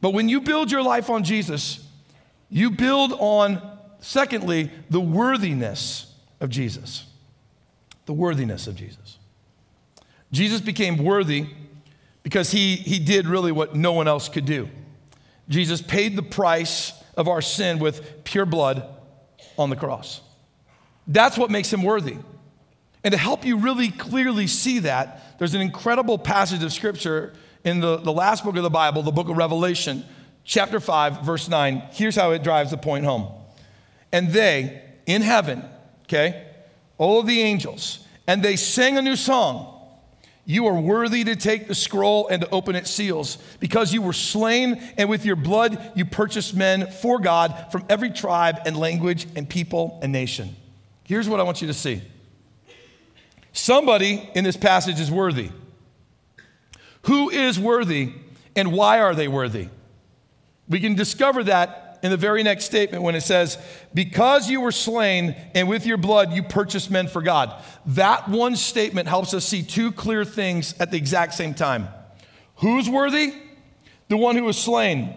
But 0.00 0.10
when 0.10 0.28
you 0.28 0.40
build 0.40 0.70
your 0.70 0.82
life 0.82 1.08
on 1.08 1.24
Jesus, 1.24 1.86
you 2.48 2.70
build 2.70 3.12
on, 3.12 3.75
secondly, 4.06 4.70
the 4.88 5.00
worthiness 5.00 6.14
of 6.40 6.48
Jesus. 6.48 7.06
The 8.06 8.12
worthiness 8.12 8.66
of 8.66 8.76
Jesus. 8.76 9.18
Jesus 10.30 10.60
became 10.60 10.98
worthy 10.98 11.46
because 12.22 12.50
he, 12.50 12.76
he 12.76 12.98
did 12.98 13.26
really 13.26 13.52
what 13.52 13.74
no 13.74 13.92
one 13.92 14.06
else 14.06 14.28
could 14.28 14.46
do. 14.46 14.68
Jesus 15.48 15.82
paid 15.82 16.16
the 16.16 16.22
price 16.22 16.92
of 17.16 17.28
our 17.28 17.42
sin 17.42 17.78
with 17.78 18.24
pure 18.24 18.46
blood 18.46 18.88
on 19.58 19.70
the 19.70 19.76
cross. 19.76 20.20
That's 21.06 21.36
what 21.36 21.50
makes 21.50 21.72
him 21.72 21.82
worthy. 21.82 22.16
And 23.02 23.12
to 23.12 23.18
help 23.18 23.44
you 23.44 23.58
really 23.58 23.90
clearly 23.90 24.46
see 24.46 24.80
that, 24.80 25.38
there's 25.38 25.54
an 25.54 25.60
incredible 25.60 26.18
passage 26.18 26.62
of 26.62 26.72
scripture 26.72 27.34
in 27.64 27.80
the, 27.80 27.96
the 27.96 28.12
last 28.12 28.44
book 28.44 28.56
of 28.56 28.62
the 28.62 28.70
Bible, 28.70 29.02
the 29.02 29.12
book 29.12 29.28
of 29.28 29.36
Revelation, 29.36 30.04
chapter 30.44 30.80
5, 30.80 31.22
verse 31.22 31.48
9. 31.48 31.82
Here's 31.92 32.16
how 32.16 32.32
it 32.32 32.42
drives 32.42 32.70
the 32.70 32.76
point 32.76 33.04
home. 33.04 33.32
And 34.12 34.30
they 34.30 34.82
in 35.06 35.22
heaven, 35.22 35.64
okay, 36.04 36.46
all 36.98 37.20
of 37.20 37.26
the 37.26 37.40
angels, 37.40 38.00
and 38.26 38.42
they 38.42 38.56
sang 38.56 38.96
a 38.96 39.02
new 39.02 39.16
song 39.16 39.76
you 40.48 40.68
are 40.68 40.80
worthy 40.80 41.24
to 41.24 41.34
take 41.34 41.66
the 41.66 41.74
scroll 41.74 42.28
and 42.28 42.42
to 42.42 42.50
open 42.50 42.76
its 42.76 42.88
seals, 42.88 43.36
because 43.58 43.92
you 43.92 44.00
were 44.00 44.12
slain, 44.12 44.80
and 44.96 45.10
with 45.10 45.24
your 45.26 45.34
blood 45.34 45.92
you 45.96 46.04
purchased 46.04 46.54
men 46.54 46.86
for 46.86 47.18
God 47.18 47.66
from 47.72 47.84
every 47.88 48.10
tribe 48.10 48.60
and 48.64 48.76
language 48.76 49.26
and 49.34 49.48
people 49.48 49.98
and 50.02 50.12
nation. 50.12 50.54
Here's 51.02 51.28
what 51.28 51.40
I 51.40 51.42
want 51.42 51.60
you 51.60 51.66
to 51.66 51.74
see 51.74 52.00
somebody 53.52 54.30
in 54.34 54.44
this 54.44 54.56
passage 54.56 55.00
is 55.00 55.10
worthy. 55.10 55.50
Who 57.02 57.28
is 57.28 57.58
worthy, 57.58 58.12
and 58.54 58.72
why 58.72 59.00
are 59.00 59.16
they 59.16 59.26
worthy? 59.26 59.68
We 60.68 60.78
can 60.78 60.94
discover 60.94 61.42
that 61.44 61.85
in 62.02 62.10
the 62.10 62.16
very 62.16 62.42
next 62.42 62.64
statement 62.64 63.02
when 63.02 63.14
it 63.14 63.22
says, 63.22 63.58
Because 63.94 64.48
you 64.48 64.60
were 64.60 64.72
slain 64.72 65.34
and 65.54 65.68
with 65.68 65.86
your 65.86 65.96
blood 65.96 66.32
you 66.32 66.42
purchased 66.42 66.90
men 66.90 67.08
for 67.08 67.22
God. 67.22 67.62
That 67.86 68.28
one 68.28 68.56
statement 68.56 69.08
helps 69.08 69.34
us 69.34 69.44
see 69.44 69.62
two 69.62 69.92
clear 69.92 70.24
things 70.24 70.74
at 70.78 70.90
the 70.90 70.96
exact 70.96 71.34
same 71.34 71.54
time. 71.54 71.88
Who's 72.56 72.88
worthy? 72.88 73.34
The 74.08 74.16
one 74.16 74.36
who 74.36 74.44
was 74.44 74.56
slain 74.56 75.14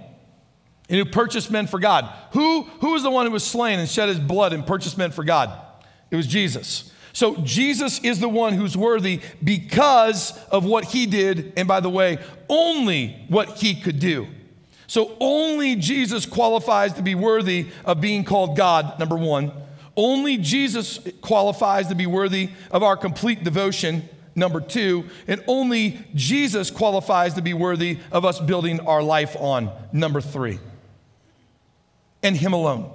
and 0.89 0.97
who 0.97 1.05
purchased 1.05 1.51
men 1.51 1.67
for 1.67 1.79
God. 1.79 2.11
Who, 2.31 2.63
who 2.63 2.91
was 2.91 3.03
the 3.03 3.11
one 3.11 3.25
who 3.25 3.31
was 3.31 3.43
slain 3.43 3.79
and 3.79 3.87
shed 3.87 4.09
his 4.09 4.19
blood 4.19 4.53
and 4.53 4.65
purchased 4.65 4.97
men 4.97 5.11
for 5.11 5.23
God? 5.23 5.51
It 6.09 6.15
was 6.15 6.25
Jesus. 6.25 6.91
So 7.13 7.35
Jesus 7.37 7.99
is 7.99 8.19
the 8.19 8.29
one 8.29 8.53
who's 8.53 8.75
worthy 8.75 9.21
because 9.43 10.37
of 10.47 10.65
what 10.65 10.85
he 10.85 11.05
did, 11.05 11.53
and 11.57 11.67
by 11.67 11.79
the 11.79 11.89
way, 11.89 12.17
only 12.47 13.25
what 13.27 13.57
he 13.57 13.75
could 13.75 13.99
do. 13.99 14.27
So 14.89 15.15
only 15.19 15.75
Jesus 15.75 16.25
qualifies 16.25 16.93
to 16.93 17.03
be 17.03 17.13
worthy 17.13 17.67
of 17.85 18.01
being 18.01 18.23
called 18.23 18.57
God, 18.57 18.97
number 18.97 19.15
one. 19.15 19.51
Only 19.95 20.37
Jesus 20.37 20.99
qualifies 21.21 21.89
to 21.89 21.95
be 21.95 22.07
worthy 22.07 22.49
of 22.71 22.81
our 22.81 22.97
complete 22.97 23.43
devotion, 23.43 24.09
number 24.33 24.59
two. 24.59 25.05
And 25.27 25.43
only 25.45 26.03
Jesus 26.15 26.71
qualifies 26.71 27.35
to 27.35 27.43
be 27.43 27.53
worthy 27.53 27.99
of 28.11 28.25
us 28.25 28.39
building 28.39 28.79
our 28.79 29.03
life 29.03 29.35
on, 29.35 29.71
number 29.93 30.21
three. 30.21 30.57
And 32.23 32.35
Him 32.35 32.53
alone. 32.53 32.91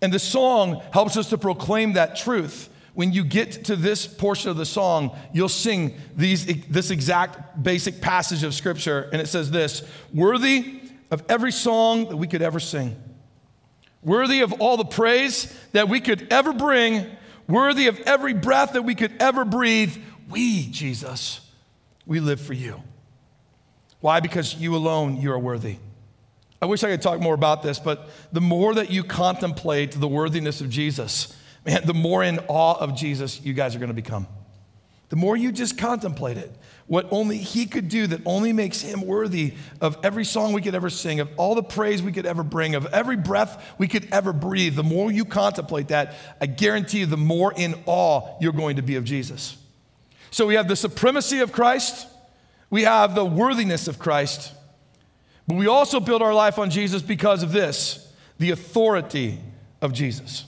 And 0.00 0.12
the 0.12 0.20
song 0.20 0.80
helps 0.92 1.16
us 1.16 1.28
to 1.30 1.38
proclaim 1.38 1.94
that 1.94 2.14
truth 2.14 2.68
when 2.96 3.12
you 3.12 3.24
get 3.24 3.66
to 3.66 3.76
this 3.76 4.06
portion 4.06 4.50
of 4.50 4.56
the 4.56 4.64
song, 4.64 5.14
you'll 5.34 5.50
sing 5.50 5.94
these, 6.16 6.46
this 6.64 6.90
exact 6.90 7.62
basic 7.62 8.00
passage 8.00 8.42
of 8.42 8.54
scripture, 8.54 9.10
and 9.12 9.20
it 9.20 9.26
says 9.26 9.50
this 9.50 9.86
Worthy 10.14 10.80
of 11.10 11.22
every 11.28 11.52
song 11.52 12.08
that 12.08 12.16
we 12.16 12.26
could 12.26 12.40
ever 12.40 12.58
sing, 12.58 12.96
worthy 14.02 14.40
of 14.40 14.54
all 14.60 14.78
the 14.78 14.84
praise 14.86 15.54
that 15.72 15.90
we 15.90 16.00
could 16.00 16.26
ever 16.32 16.54
bring, 16.54 17.04
worthy 17.46 17.86
of 17.86 18.00
every 18.00 18.32
breath 18.32 18.72
that 18.72 18.82
we 18.82 18.94
could 18.94 19.12
ever 19.20 19.44
breathe, 19.44 19.94
we, 20.30 20.66
Jesus, 20.68 21.40
we 22.06 22.18
live 22.18 22.40
for 22.40 22.54
you. 22.54 22.82
Why? 24.00 24.20
Because 24.20 24.54
you 24.54 24.74
alone, 24.74 25.20
you 25.20 25.32
are 25.32 25.38
worthy. 25.38 25.76
I 26.62 26.66
wish 26.66 26.82
I 26.82 26.88
could 26.88 27.02
talk 27.02 27.20
more 27.20 27.34
about 27.34 27.62
this, 27.62 27.78
but 27.78 28.08
the 28.32 28.40
more 28.40 28.72
that 28.72 28.90
you 28.90 29.04
contemplate 29.04 29.92
the 29.92 30.08
worthiness 30.08 30.62
of 30.62 30.70
Jesus, 30.70 31.36
man, 31.66 31.82
the 31.84 31.94
more 31.94 32.22
in 32.22 32.38
awe 32.48 32.78
of 32.78 32.96
Jesus 32.96 33.42
you 33.42 33.52
guys 33.52 33.74
are 33.74 33.78
going 33.78 33.88
to 33.88 33.94
become. 33.94 34.26
The 35.08 35.16
more 35.16 35.36
you 35.36 35.52
just 35.52 35.78
contemplate 35.78 36.36
it, 36.36 36.50
what 36.86 37.06
only 37.10 37.38
He 37.38 37.66
could 37.66 37.88
do 37.88 38.06
that 38.08 38.20
only 38.24 38.52
makes 38.52 38.80
Him 38.80 39.02
worthy 39.02 39.54
of 39.80 39.98
every 40.02 40.24
song 40.24 40.52
we 40.52 40.62
could 40.62 40.74
ever 40.74 40.90
sing, 40.90 41.20
of 41.20 41.28
all 41.36 41.54
the 41.54 41.62
praise 41.62 42.02
we 42.02 42.12
could 42.12 42.26
ever 42.26 42.42
bring, 42.42 42.74
of 42.74 42.86
every 42.86 43.16
breath 43.16 43.74
we 43.78 43.86
could 43.86 44.08
ever 44.12 44.32
breathe, 44.32 44.74
the 44.74 44.82
more 44.82 45.10
you 45.10 45.24
contemplate 45.24 45.88
that, 45.88 46.14
I 46.40 46.46
guarantee 46.46 47.00
you, 47.00 47.06
the 47.06 47.16
more 47.16 47.52
in 47.56 47.76
awe 47.86 48.36
you're 48.40 48.52
going 48.52 48.76
to 48.76 48.82
be 48.82 48.96
of 48.96 49.04
Jesus. 49.04 49.56
So 50.30 50.46
we 50.46 50.54
have 50.54 50.66
the 50.66 50.76
supremacy 50.76 51.40
of 51.40 51.52
Christ, 51.52 52.08
we 52.68 52.82
have 52.82 53.14
the 53.14 53.24
worthiness 53.24 53.86
of 53.86 53.98
Christ, 54.00 54.52
but 55.46 55.56
we 55.56 55.68
also 55.68 56.00
build 56.00 56.20
our 56.20 56.34
life 56.34 56.58
on 56.58 56.70
Jesus 56.70 57.02
because 57.02 57.42
of 57.44 57.52
this 57.52 58.02
the 58.38 58.50
authority 58.50 59.38
of 59.80 59.92
Jesus. 59.92 60.44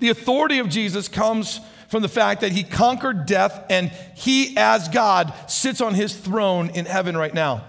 The 0.00 0.10
authority 0.10 0.58
of 0.58 0.68
Jesus 0.68 1.08
comes 1.08 1.60
from 1.88 2.02
the 2.02 2.08
fact 2.08 2.40
that 2.40 2.52
he 2.52 2.62
conquered 2.62 3.26
death 3.26 3.64
and 3.70 3.90
he, 4.14 4.56
as 4.56 4.88
God, 4.88 5.32
sits 5.48 5.80
on 5.80 5.94
his 5.94 6.16
throne 6.16 6.70
in 6.70 6.86
heaven 6.86 7.16
right 7.16 7.34
now. 7.34 7.64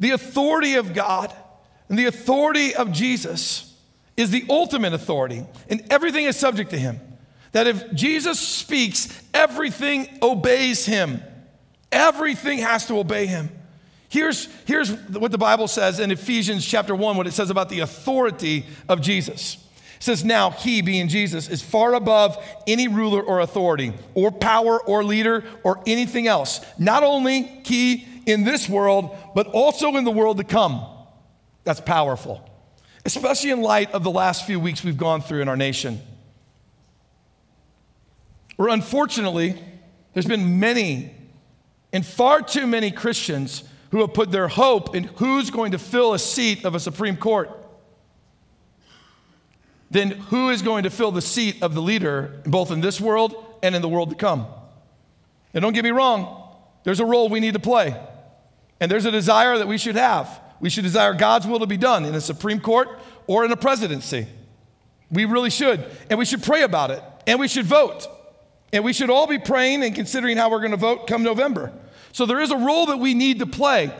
The 0.00 0.10
authority 0.10 0.74
of 0.74 0.94
God 0.94 1.34
and 1.88 1.98
the 1.98 2.06
authority 2.06 2.74
of 2.74 2.92
Jesus 2.92 3.74
is 4.16 4.30
the 4.30 4.44
ultimate 4.50 4.92
authority, 4.92 5.44
and 5.70 5.84
everything 5.90 6.24
is 6.24 6.36
subject 6.36 6.70
to 6.70 6.78
him. 6.78 7.00
That 7.52 7.66
if 7.66 7.94
Jesus 7.94 8.38
speaks, 8.40 9.08
everything 9.32 10.18
obeys 10.20 10.84
him. 10.84 11.22
Everything 11.90 12.58
has 12.58 12.86
to 12.88 12.98
obey 12.98 13.26
him. 13.26 13.50
Here's, 14.08 14.46
here's 14.66 14.92
what 14.92 15.30
the 15.30 15.38
Bible 15.38 15.68
says 15.68 16.00
in 16.00 16.10
Ephesians 16.10 16.66
chapter 16.66 16.94
1, 16.94 17.16
what 17.16 17.26
it 17.26 17.32
says 17.32 17.50
about 17.50 17.68
the 17.68 17.80
authority 17.80 18.66
of 18.88 19.00
Jesus. 19.00 19.56
It 19.98 20.04
says, 20.04 20.24
Now 20.24 20.50
he, 20.50 20.80
being 20.80 21.08
Jesus, 21.08 21.48
is 21.48 21.60
far 21.60 21.94
above 21.94 22.42
any 22.66 22.86
ruler 22.86 23.20
or 23.20 23.40
authority, 23.40 23.92
or 24.14 24.30
power, 24.30 24.80
or 24.80 25.02
leader, 25.02 25.44
or 25.64 25.82
anything 25.86 26.28
else. 26.28 26.64
Not 26.78 27.02
only 27.02 27.42
he 27.64 28.06
in 28.24 28.44
this 28.44 28.68
world, 28.68 29.16
but 29.34 29.48
also 29.48 29.96
in 29.96 30.04
the 30.04 30.10
world 30.10 30.36
to 30.36 30.44
come. 30.44 30.86
That's 31.64 31.80
powerful, 31.80 32.48
especially 33.04 33.50
in 33.50 33.60
light 33.60 33.92
of 33.92 34.04
the 34.04 34.10
last 34.10 34.46
few 34.46 34.60
weeks 34.60 34.84
we've 34.84 34.96
gone 34.96 35.20
through 35.20 35.42
in 35.42 35.48
our 35.48 35.56
nation. 35.56 36.00
Where 38.56 38.68
unfortunately, 38.68 39.60
there's 40.12 40.26
been 40.26 40.60
many 40.60 41.14
and 41.92 42.06
far 42.06 42.40
too 42.42 42.66
many 42.66 42.90
Christians 42.90 43.64
who 43.90 44.00
have 44.00 44.14
put 44.14 44.30
their 44.30 44.48
hope 44.48 44.94
in 44.94 45.04
who's 45.04 45.50
going 45.50 45.72
to 45.72 45.78
fill 45.78 46.14
a 46.14 46.18
seat 46.18 46.64
of 46.64 46.74
a 46.74 46.80
Supreme 46.80 47.16
Court. 47.16 47.50
Then 49.90 50.10
who 50.10 50.50
is 50.50 50.62
going 50.62 50.82
to 50.82 50.90
fill 50.90 51.10
the 51.10 51.22
seat 51.22 51.62
of 51.62 51.74
the 51.74 51.80
leader, 51.80 52.42
both 52.44 52.70
in 52.70 52.80
this 52.80 53.00
world 53.00 53.34
and 53.62 53.74
in 53.74 53.82
the 53.82 53.88
world 53.88 54.10
to 54.10 54.16
come? 54.16 54.46
And 55.54 55.62
don't 55.62 55.72
get 55.72 55.84
me 55.84 55.90
wrong, 55.90 56.52
there's 56.84 57.00
a 57.00 57.04
role 57.04 57.28
we 57.28 57.40
need 57.40 57.54
to 57.54 57.60
play. 57.60 57.98
And 58.80 58.90
there's 58.90 59.06
a 59.06 59.10
desire 59.10 59.58
that 59.58 59.66
we 59.66 59.78
should 59.78 59.96
have. 59.96 60.40
We 60.60 60.70
should 60.70 60.84
desire 60.84 61.14
God's 61.14 61.46
will 61.46 61.60
to 61.60 61.66
be 61.66 61.76
done 61.76 62.04
in 62.04 62.14
a 62.14 62.20
Supreme 62.20 62.60
Court 62.60 62.88
or 63.26 63.44
in 63.44 63.52
a 63.52 63.56
presidency. 63.56 64.26
We 65.10 65.24
really 65.24 65.50
should. 65.50 65.84
And 66.10 66.18
we 66.18 66.24
should 66.24 66.42
pray 66.42 66.62
about 66.62 66.90
it. 66.90 67.02
And 67.26 67.40
we 67.40 67.48
should 67.48 67.66
vote. 67.66 68.06
And 68.72 68.84
we 68.84 68.92
should 68.92 69.10
all 69.10 69.26
be 69.26 69.38
praying 69.38 69.82
and 69.82 69.94
considering 69.94 70.36
how 70.36 70.50
we're 70.50 70.60
going 70.60 70.72
to 70.72 70.76
vote 70.76 71.06
come 71.06 71.22
November. 71.22 71.72
So 72.12 72.26
there 72.26 72.40
is 72.40 72.50
a 72.50 72.56
role 72.56 72.86
that 72.86 72.98
we 72.98 73.14
need 73.14 73.38
to 73.38 73.46
play. 73.46 73.92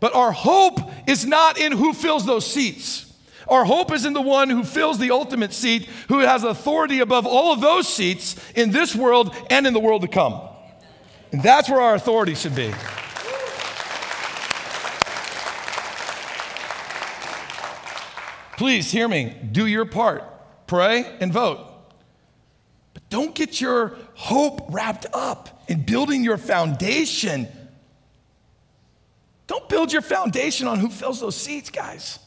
But 0.00 0.14
our 0.14 0.32
hope 0.32 0.78
is 1.06 1.24
not 1.24 1.58
in 1.58 1.72
who 1.72 1.92
fills 1.92 2.26
those 2.26 2.46
seats. 2.46 3.05
Our 3.48 3.64
hope 3.64 3.92
is 3.92 4.04
in 4.04 4.12
the 4.12 4.20
one 4.20 4.50
who 4.50 4.64
fills 4.64 4.98
the 4.98 5.12
ultimate 5.12 5.52
seat, 5.52 5.86
who 6.08 6.18
has 6.20 6.42
authority 6.42 7.00
above 7.00 7.26
all 7.26 7.52
of 7.52 7.60
those 7.60 7.88
seats 7.88 8.36
in 8.54 8.72
this 8.72 8.94
world 8.94 9.34
and 9.50 9.66
in 9.66 9.72
the 9.72 9.80
world 9.80 10.02
to 10.02 10.08
come. 10.08 10.40
And 11.32 11.42
that's 11.42 11.68
where 11.68 11.80
our 11.80 11.94
authority 11.94 12.34
should 12.34 12.54
be. 12.54 12.72
Please 18.56 18.90
hear 18.90 19.06
me. 19.06 19.36
Do 19.52 19.66
your 19.66 19.84
part. 19.84 20.24
Pray 20.66 21.04
and 21.20 21.32
vote. 21.32 21.60
But 22.94 23.08
don't 23.10 23.34
get 23.34 23.60
your 23.60 23.96
hope 24.14 24.66
wrapped 24.70 25.06
up 25.12 25.62
in 25.68 25.82
building 25.82 26.24
your 26.24 26.38
foundation. 26.38 27.46
Don't 29.46 29.68
build 29.68 29.92
your 29.92 30.02
foundation 30.02 30.66
on 30.66 30.78
who 30.78 30.88
fills 30.88 31.20
those 31.20 31.36
seats, 31.36 31.70
guys. 31.70 32.18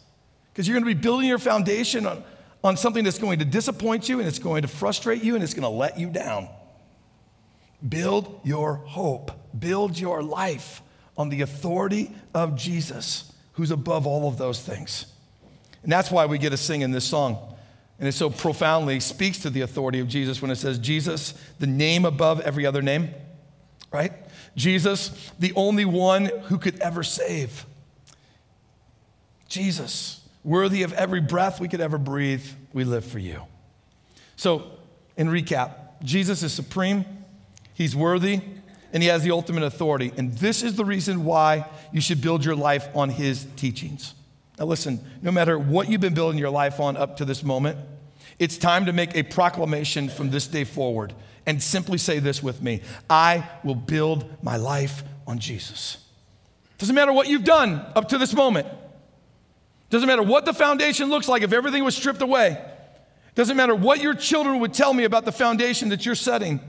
Because 0.60 0.68
you're 0.68 0.78
going 0.78 0.94
to 0.94 0.94
be 0.94 1.02
building 1.02 1.26
your 1.26 1.40
foundation 1.40 2.06
on, 2.06 2.22
on 2.66 2.76
something 2.76 3.06
that's 3.06 3.18
going 3.18 3.40
to 3.40 3.46
disappoint 3.46 4.10
you 4.10 4.20
and 4.20 4.28
it's 4.28 4.40
going 4.40 4.64
to 4.64 4.68
frustrate 4.68 5.24
you 5.24 5.36
and 5.36 5.42
it's 5.42 5.54
going 5.54 5.64
to 5.64 5.70
let 5.70 5.98
you 5.98 6.10
down. 6.10 6.50
Build 7.88 8.42
your 8.44 8.74
hope, 8.74 9.32
build 9.58 9.98
your 9.98 10.22
life 10.22 10.82
on 11.18 11.30
the 11.30 11.40
authority 11.44 12.12
of 12.34 12.58
Jesus, 12.58 13.32
who's 13.54 13.72
above 13.72 14.06
all 14.06 14.28
of 14.28 14.38
those 14.38 14.62
things. 14.62 15.06
And 15.84 15.90
that's 15.90 16.12
why 16.12 16.26
we 16.26 16.38
get 16.38 16.50
to 16.50 16.58
sing 16.58 16.82
in 16.82 16.92
this 16.92 17.06
song. 17.06 17.56
And 17.98 18.06
it 18.06 18.12
so 18.12 18.30
profoundly 18.30 19.00
speaks 19.00 19.38
to 19.44 19.50
the 19.50 19.62
authority 19.62 20.02
of 20.02 20.10
Jesus 20.10 20.42
when 20.42 20.52
it 20.52 20.58
says, 20.58 20.78
Jesus, 20.78 21.36
the 21.60 21.68
name 21.68 22.04
above 22.04 22.42
every 22.42 22.66
other 22.66 22.82
name, 22.82 23.12
right? 23.94 24.12
Jesus, 24.58 25.32
the 25.40 25.54
only 25.56 25.86
one 25.86 26.26
who 26.26 26.58
could 26.58 26.78
ever 26.82 27.02
save. 27.02 27.66
Jesus, 29.48 30.19
worthy 30.50 30.82
of 30.82 30.92
every 30.94 31.22
breath 31.22 31.60
we 31.60 31.68
could 31.68 31.80
ever 31.80 32.00
breathe, 32.00 32.44
we 32.74 32.84
live 32.84 33.06
for 33.06 33.20
you. 33.20 33.44
So, 34.36 34.72
in 35.16 35.28
recap, 35.28 36.02
Jesus 36.02 36.42
is 36.42 36.52
supreme, 36.52 37.06
he's 37.76 37.96
worthy, 37.96 38.42
and 38.92 39.04
he 39.04 39.10
has 39.10 39.24
the 39.24 39.30
ultimate 39.30 39.62
authority. 39.62 40.12
And 40.18 40.34
this 40.34 40.64
is 40.64 40.76
the 40.76 40.86
reason 40.86 41.24
why 41.24 41.66
you 41.94 42.02
should 42.02 42.20
build 42.20 42.44
your 42.44 42.56
life 42.56 42.88
on 42.96 43.10
his 43.10 43.46
teachings. 43.58 44.16
Now, 44.58 44.66
listen, 44.66 45.00
no 45.22 45.32
matter 45.32 45.60
what 45.60 45.88
you've 45.88 46.02
been 46.02 46.16
building 46.16 46.40
your 46.40 46.50
life 46.50 46.80
on 46.80 46.98
up 46.98 47.18
to 47.18 47.26
this 47.26 47.44
moment, 47.44 47.78
it's 48.40 48.58
time 48.58 48.88
to 48.88 48.94
make 48.94 49.16
a 49.16 49.22
proclamation 49.22 50.10
from 50.10 50.32
this 50.32 50.48
day 50.48 50.64
forward 50.64 51.14
and 51.46 51.62
simply 51.62 52.00
say 52.00 52.18
this 52.18 52.42
with 52.42 52.62
me 52.62 52.82
I 53.08 53.48
will 53.64 53.76
build 53.76 54.26
my 54.42 54.58
life 54.58 55.04
on 55.28 55.38
Jesus. 55.38 55.98
Doesn't 56.80 56.96
matter 56.96 57.14
what 57.14 57.28
you've 57.28 57.44
done 57.44 57.86
up 57.96 58.10
to 58.10 58.18
this 58.18 58.34
moment. 58.34 58.68
Doesn't 59.90 60.08
matter 60.08 60.24
what 60.24 60.46
the 60.46 60.54
foundation 60.54 61.10
looks 61.10 61.28
like 61.28 61.42
if 61.42 61.52
everything 61.52 61.84
was 61.84 61.96
stripped 61.96 62.22
away. 62.22 62.64
Doesn't 63.36 63.58
matter 63.58 63.74
what 63.74 64.02
your 64.02 64.14
children 64.14 64.60
would 64.60 64.74
tell 64.74 64.94
me 64.94 65.04
about 65.04 65.26
the 65.26 65.32
foundation 65.32 65.90
that 65.90 66.06
you're 66.06 66.16
setting. 66.16 66.60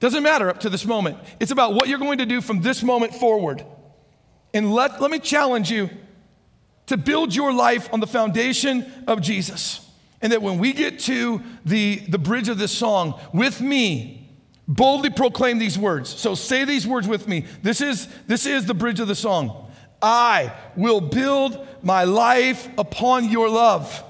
Doesn't 0.00 0.22
matter 0.22 0.48
up 0.48 0.60
to 0.60 0.70
this 0.70 0.84
moment. 0.84 1.18
It's 1.40 1.50
about 1.50 1.74
what 1.74 1.88
you're 1.88 1.98
going 1.98 2.18
to 2.18 2.26
do 2.26 2.40
from 2.40 2.62
this 2.62 2.82
moment 2.82 3.14
forward. 3.14 3.64
And 4.54 4.72
let, 4.72 5.00
let 5.00 5.10
me 5.10 5.18
challenge 5.18 5.70
you 5.70 5.90
to 6.86 6.96
build 6.96 7.34
your 7.34 7.52
life 7.52 7.92
on 7.92 8.00
the 8.00 8.06
foundation 8.06 8.90
of 9.06 9.20
Jesus. 9.20 9.88
And 10.20 10.32
that 10.32 10.42
when 10.42 10.58
we 10.58 10.72
get 10.72 11.00
to 11.00 11.42
the, 11.64 11.96
the 12.08 12.18
bridge 12.18 12.48
of 12.48 12.58
this 12.58 12.72
song, 12.72 13.18
with 13.32 13.60
me, 13.60 14.28
boldly 14.68 15.10
proclaim 15.10 15.58
these 15.58 15.78
words. 15.78 16.08
So 16.08 16.34
say 16.34 16.64
these 16.64 16.86
words 16.86 17.08
with 17.08 17.28
me. 17.28 17.46
This 17.62 17.80
is, 17.80 18.08
this 18.26 18.46
is 18.46 18.66
the 18.66 18.74
bridge 18.74 19.00
of 19.00 19.08
the 19.08 19.14
song. 19.14 19.71
I 20.02 20.52
will 20.76 21.00
build 21.00 21.66
my 21.82 22.04
life 22.04 22.68
upon 22.76 23.28
your 23.28 23.48
love. 23.48 24.02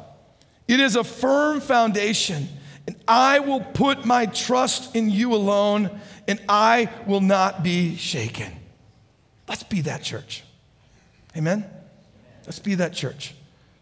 It 0.67 0.81
is 0.81 0.97
a 0.97 1.05
firm 1.05 1.61
foundation, 1.61 2.49
and 2.87 2.97
I 3.07 3.41
will 3.41 3.61
put 3.61 4.05
my 4.05 4.27
trust 4.27 4.97
in 4.97 5.11
you 5.11 5.35
alone, 5.35 6.01
and 6.27 6.41
I 6.49 6.89
will 7.07 7.21
not 7.21 7.63
be 7.63 7.97
shaken. 7.97 8.53
Let's 9.49 9.65
be 9.65 9.83
that 9.83 10.03
church. 10.03 10.45
Amen. 11.37 11.65
Let's 12.47 12.59
be 12.59 12.75
that 12.77 12.93
church. 12.93 13.35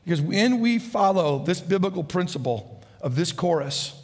Because 0.04 0.20
when 0.20 0.60
we 0.60 0.78
follow 0.78 1.44
this 1.44 1.60
biblical 1.60 2.02
principle 2.02 2.82
of 3.00 3.14
this 3.14 3.32
chorus, 3.32 3.94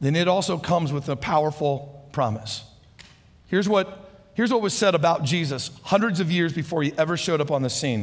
then 0.00 0.16
it 0.16 0.28
also 0.28 0.58
comes 0.58 0.92
with 0.92 1.08
a 1.08 1.16
powerful 1.16 2.08
promise. 2.12 2.64
Here's 3.46 3.68
what, 3.68 4.01
here's 4.34 4.52
what 4.52 4.62
was 4.62 4.74
said 4.74 4.94
about 4.94 5.24
Jesus 5.24 5.70
hundreds 5.82 6.20
of 6.20 6.30
years 6.30 6.52
before 6.52 6.82
he 6.82 6.92
ever 6.98 7.16
showed 7.16 7.40
up 7.40 7.50
on 7.50 7.62
the 7.62 7.70
scene. 7.70 8.02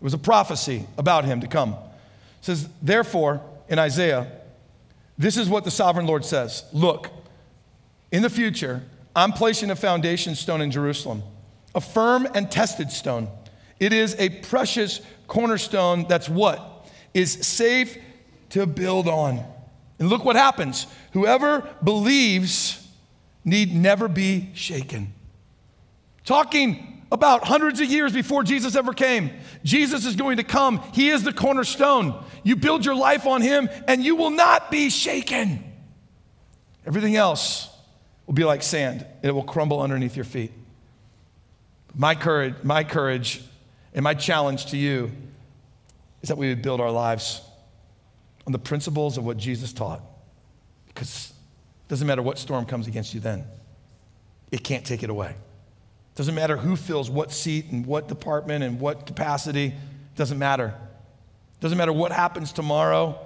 It 0.00 0.04
was 0.04 0.14
a 0.14 0.18
prophecy 0.18 0.86
about 0.98 1.24
him 1.24 1.40
to 1.40 1.46
come. 1.46 1.70
It 1.72 2.44
says, 2.46 2.68
Therefore, 2.80 3.40
in 3.68 3.78
Isaiah, 3.78 4.30
this 5.18 5.36
is 5.36 5.48
what 5.48 5.64
the 5.64 5.70
sovereign 5.70 6.06
Lord 6.06 6.24
says 6.24 6.64
Look, 6.72 7.10
in 8.10 8.22
the 8.22 8.30
future, 8.30 8.82
I'm 9.14 9.32
placing 9.32 9.70
a 9.70 9.76
foundation 9.76 10.34
stone 10.34 10.60
in 10.60 10.70
Jerusalem, 10.70 11.22
a 11.74 11.80
firm 11.80 12.26
and 12.34 12.50
tested 12.50 12.90
stone 12.90 13.28
it 13.82 13.92
is 13.92 14.14
a 14.20 14.28
precious 14.28 15.00
cornerstone 15.26 16.06
that's 16.08 16.28
what? 16.28 16.88
Is 17.14 17.32
safe 17.32 17.98
to 18.50 18.64
build 18.64 19.08
on. 19.08 19.44
And 19.98 20.08
look 20.08 20.24
what 20.24 20.36
happens. 20.36 20.86
Whoever 21.14 21.68
believes 21.82 22.86
need 23.44 23.74
never 23.74 24.06
be 24.06 24.50
shaken. 24.54 25.12
Talking 26.24 27.04
about 27.10 27.44
hundreds 27.44 27.80
of 27.80 27.90
years 27.90 28.12
before 28.12 28.42
Jesus 28.42 28.74
ever 28.74 28.92
came, 28.92 29.30
Jesus 29.64 30.06
is 30.06 30.16
going 30.16 30.38
to 30.38 30.44
come. 30.44 30.82
He 30.92 31.10
is 31.10 31.22
the 31.22 31.32
cornerstone. 31.32 32.24
You 32.42 32.56
build 32.56 32.84
your 32.84 32.94
life 32.94 33.26
on 33.26 33.42
Him 33.42 33.68
and 33.86 34.02
you 34.02 34.16
will 34.16 34.30
not 34.30 34.70
be 34.70 34.88
shaken. 34.88 35.62
Everything 36.86 37.16
else 37.16 37.68
will 38.26 38.34
be 38.34 38.44
like 38.44 38.62
sand, 38.62 39.06
it 39.22 39.32
will 39.32 39.42
crumble 39.42 39.80
underneath 39.80 40.16
your 40.16 40.24
feet. 40.24 40.52
My 41.94 42.14
courage, 42.14 42.54
my 42.62 42.84
courage 42.84 43.42
and 43.94 44.02
my 44.02 44.14
challenge 44.14 44.66
to 44.66 44.76
you 44.76 45.12
is 46.22 46.28
that 46.28 46.38
we 46.38 46.48
would 46.48 46.62
build 46.62 46.80
our 46.80 46.90
lives 46.90 47.42
on 48.46 48.52
the 48.52 48.58
principles 48.58 49.18
of 49.18 49.24
what 49.24 49.36
Jesus 49.36 49.72
taught. 49.72 50.00
Because 50.86 51.32
it 51.86 51.88
doesn't 51.88 52.06
matter 52.06 52.22
what 52.22 52.38
storm 52.38 52.64
comes 52.64 52.86
against 52.86 53.12
you 53.12 53.20
then, 53.20 53.44
it 54.50 54.64
can't 54.64 54.84
take 54.84 55.02
it 55.02 55.10
away. 55.10 55.34
Doesn't 56.14 56.34
matter 56.34 56.56
who 56.56 56.76
fills 56.76 57.08
what 57.08 57.32
seat 57.32 57.70
and 57.70 57.86
what 57.86 58.08
department 58.08 58.62
and 58.64 58.78
what 58.78 59.06
capacity, 59.06 59.66
it 59.66 60.16
doesn't 60.16 60.38
matter. 60.38 60.74
Doesn't 61.60 61.78
matter 61.78 61.92
what 61.92 62.12
happens 62.12 62.52
tomorrow. 62.52 63.18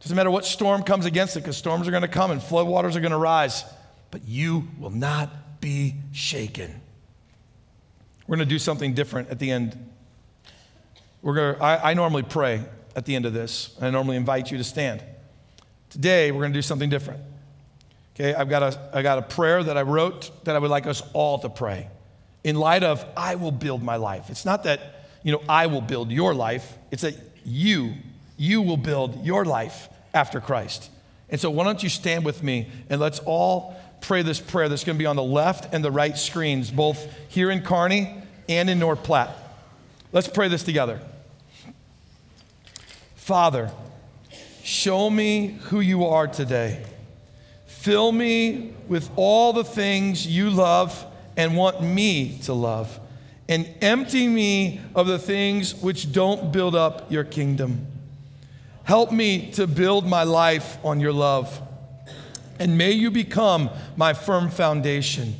Doesn't 0.00 0.16
matter 0.16 0.30
what 0.30 0.44
storm 0.44 0.84
comes 0.84 1.04
against 1.04 1.36
it, 1.36 1.40
because 1.40 1.56
storms 1.56 1.88
are 1.88 1.90
going 1.90 2.02
to 2.02 2.08
come 2.08 2.30
and 2.30 2.40
floodwaters 2.40 2.94
are 2.94 3.00
going 3.00 3.10
to 3.10 3.18
rise. 3.18 3.64
But 4.10 4.26
you 4.26 4.68
will 4.78 4.90
not 4.90 5.60
be 5.60 5.96
shaken. 6.12 6.80
We're 8.26 8.36
going 8.36 8.48
to 8.48 8.54
do 8.54 8.58
something 8.58 8.94
different 8.94 9.30
at 9.30 9.38
the 9.38 9.50
end. 9.50 9.76
We're 11.22 11.34
going 11.34 11.54
to, 11.56 11.62
I, 11.62 11.90
I 11.90 11.94
normally 11.94 12.22
pray 12.22 12.62
at 12.94 13.04
the 13.04 13.16
end 13.16 13.26
of 13.26 13.32
this. 13.32 13.74
and 13.76 13.86
I 13.86 13.90
normally 13.90 14.16
invite 14.16 14.50
you 14.52 14.58
to 14.58 14.64
stand. 14.64 15.02
Today, 15.90 16.30
we're 16.30 16.40
going 16.40 16.52
to 16.52 16.58
do 16.58 16.62
something 16.62 16.90
different. 16.90 17.20
Okay, 18.14 18.34
I've 18.34 18.48
got, 18.48 18.62
a, 18.62 18.90
I 18.92 19.02
got 19.02 19.18
a 19.18 19.22
prayer 19.22 19.62
that 19.64 19.76
I 19.76 19.82
wrote 19.82 20.44
that 20.44 20.54
I 20.54 20.58
would 20.58 20.70
like 20.70 20.86
us 20.86 21.02
all 21.14 21.38
to 21.40 21.48
pray 21.48 21.88
in 22.48 22.56
light 22.56 22.82
of 22.82 23.04
I 23.14 23.34
will 23.34 23.52
build 23.52 23.82
my 23.82 23.96
life. 23.96 24.30
It's 24.30 24.46
not 24.46 24.64
that, 24.64 24.80
you 25.22 25.32
know, 25.32 25.42
I 25.50 25.66
will 25.66 25.82
build 25.82 26.10
your 26.10 26.32
life, 26.32 26.78
it's 26.90 27.02
that 27.02 27.14
you, 27.44 27.92
you 28.38 28.62
will 28.62 28.78
build 28.78 29.22
your 29.22 29.44
life 29.44 29.90
after 30.14 30.40
Christ. 30.40 30.90
And 31.28 31.38
so, 31.38 31.50
why 31.50 31.64
don't 31.64 31.82
you 31.82 31.90
stand 31.90 32.24
with 32.24 32.42
me 32.42 32.70
and 32.88 33.02
let's 33.02 33.18
all 33.18 33.78
pray 34.00 34.22
this 34.22 34.40
prayer 34.40 34.70
that's 34.70 34.82
going 34.82 34.96
to 34.96 34.98
be 34.98 35.04
on 35.04 35.16
the 35.16 35.22
left 35.22 35.74
and 35.74 35.84
the 35.84 35.90
right 35.90 36.16
screens, 36.16 36.70
both 36.70 37.06
here 37.28 37.50
in 37.50 37.60
Kearney 37.60 38.16
and 38.48 38.70
in 38.70 38.78
North 38.78 39.02
Platte. 39.02 39.36
Let's 40.10 40.28
pray 40.28 40.48
this 40.48 40.62
together. 40.62 41.02
Father, 43.16 43.70
show 44.64 45.10
me 45.10 45.58
who 45.64 45.80
you 45.80 46.06
are 46.06 46.26
today. 46.26 46.82
Fill 47.66 48.10
me 48.10 48.72
with 48.88 49.10
all 49.16 49.52
the 49.52 49.64
things 49.64 50.26
you 50.26 50.48
love 50.48 51.04
and 51.38 51.56
want 51.56 51.80
me 51.80 52.38
to 52.42 52.52
love, 52.52 53.00
and 53.48 53.66
empty 53.80 54.28
me 54.28 54.82
of 54.94 55.06
the 55.06 55.18
things 55.18 55.74
which 55.74 56.12
don't 56.12 56.52
build 56.52 56.76
up 56.76 57.10
your 57.10 57.24
kingdom. 57.24 57.86
Help 58.84 59.10
me 59.10 59.50
to 59.52 59.66
build 59.66 60.06
my 60.06 60.24
life 60.24 60.76
on 60.84 61.00
your 61.00 61.14
love, 61.14 61.62
and 62.58 62.76
may 62.76 62.92
you 62.92 63.10
become 63.10 63.70
my 63.96 64.12
firm 64.12 64.50
foundation. 64.50 65.34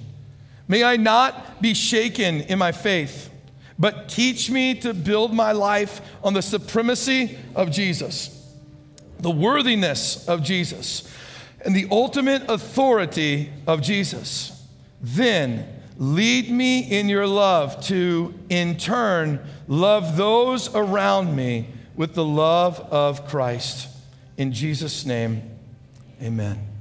May 0.67 0.85
I 0.85 0.97
not 0.97 1.61
be 1.61 1.75
shaken 1.75 2.41
in 2.41 2.59
my 2.59 2.73
faith 2.73 3.29
but 3.79 4.09
teach 4.09 4.51
me 4.51 4.75
to 4.75 4.93
build 4.93 5.33
my 5.33 5.53
life 5.53 6.01
on 6.25 6.35
the 6.35 6.43
supremacy 6.43 7.39
of 7.55 7.71
Jesus, 7.71 8.35
the 9.21 9.31
worthiness 9.31 10.29
of 10.29 10.43
Jesus, 10.43 11.09
and 11.65 11.75
the 11.75 11.87
ultimate 11.91 12.43
authority 12.51 13.53
of 13.67 13.81
Jesus. 13.81 14.67
Then 15.01 15.78
lead 15.99 16.49
me 16.49 16.81
in 16.81 17.09
your 17.09 17.27
love 17.27 17.85
to, 17.87 18.33
in 18.49 18.77
turn, 18.77 19.41
love 19.67 20.17
those 20.17 20.75
around 20.75 21.35
me 21.35 21.67
with 21.97 22.15
the 22.15 22.25
love 22.25 22.79
of 22.93 23.27
Christ. 23.27 23.89
In 24.37 24.53
Jesus' 24.53 25.05
name, 25.05 25.43
amen. 26.23 26.78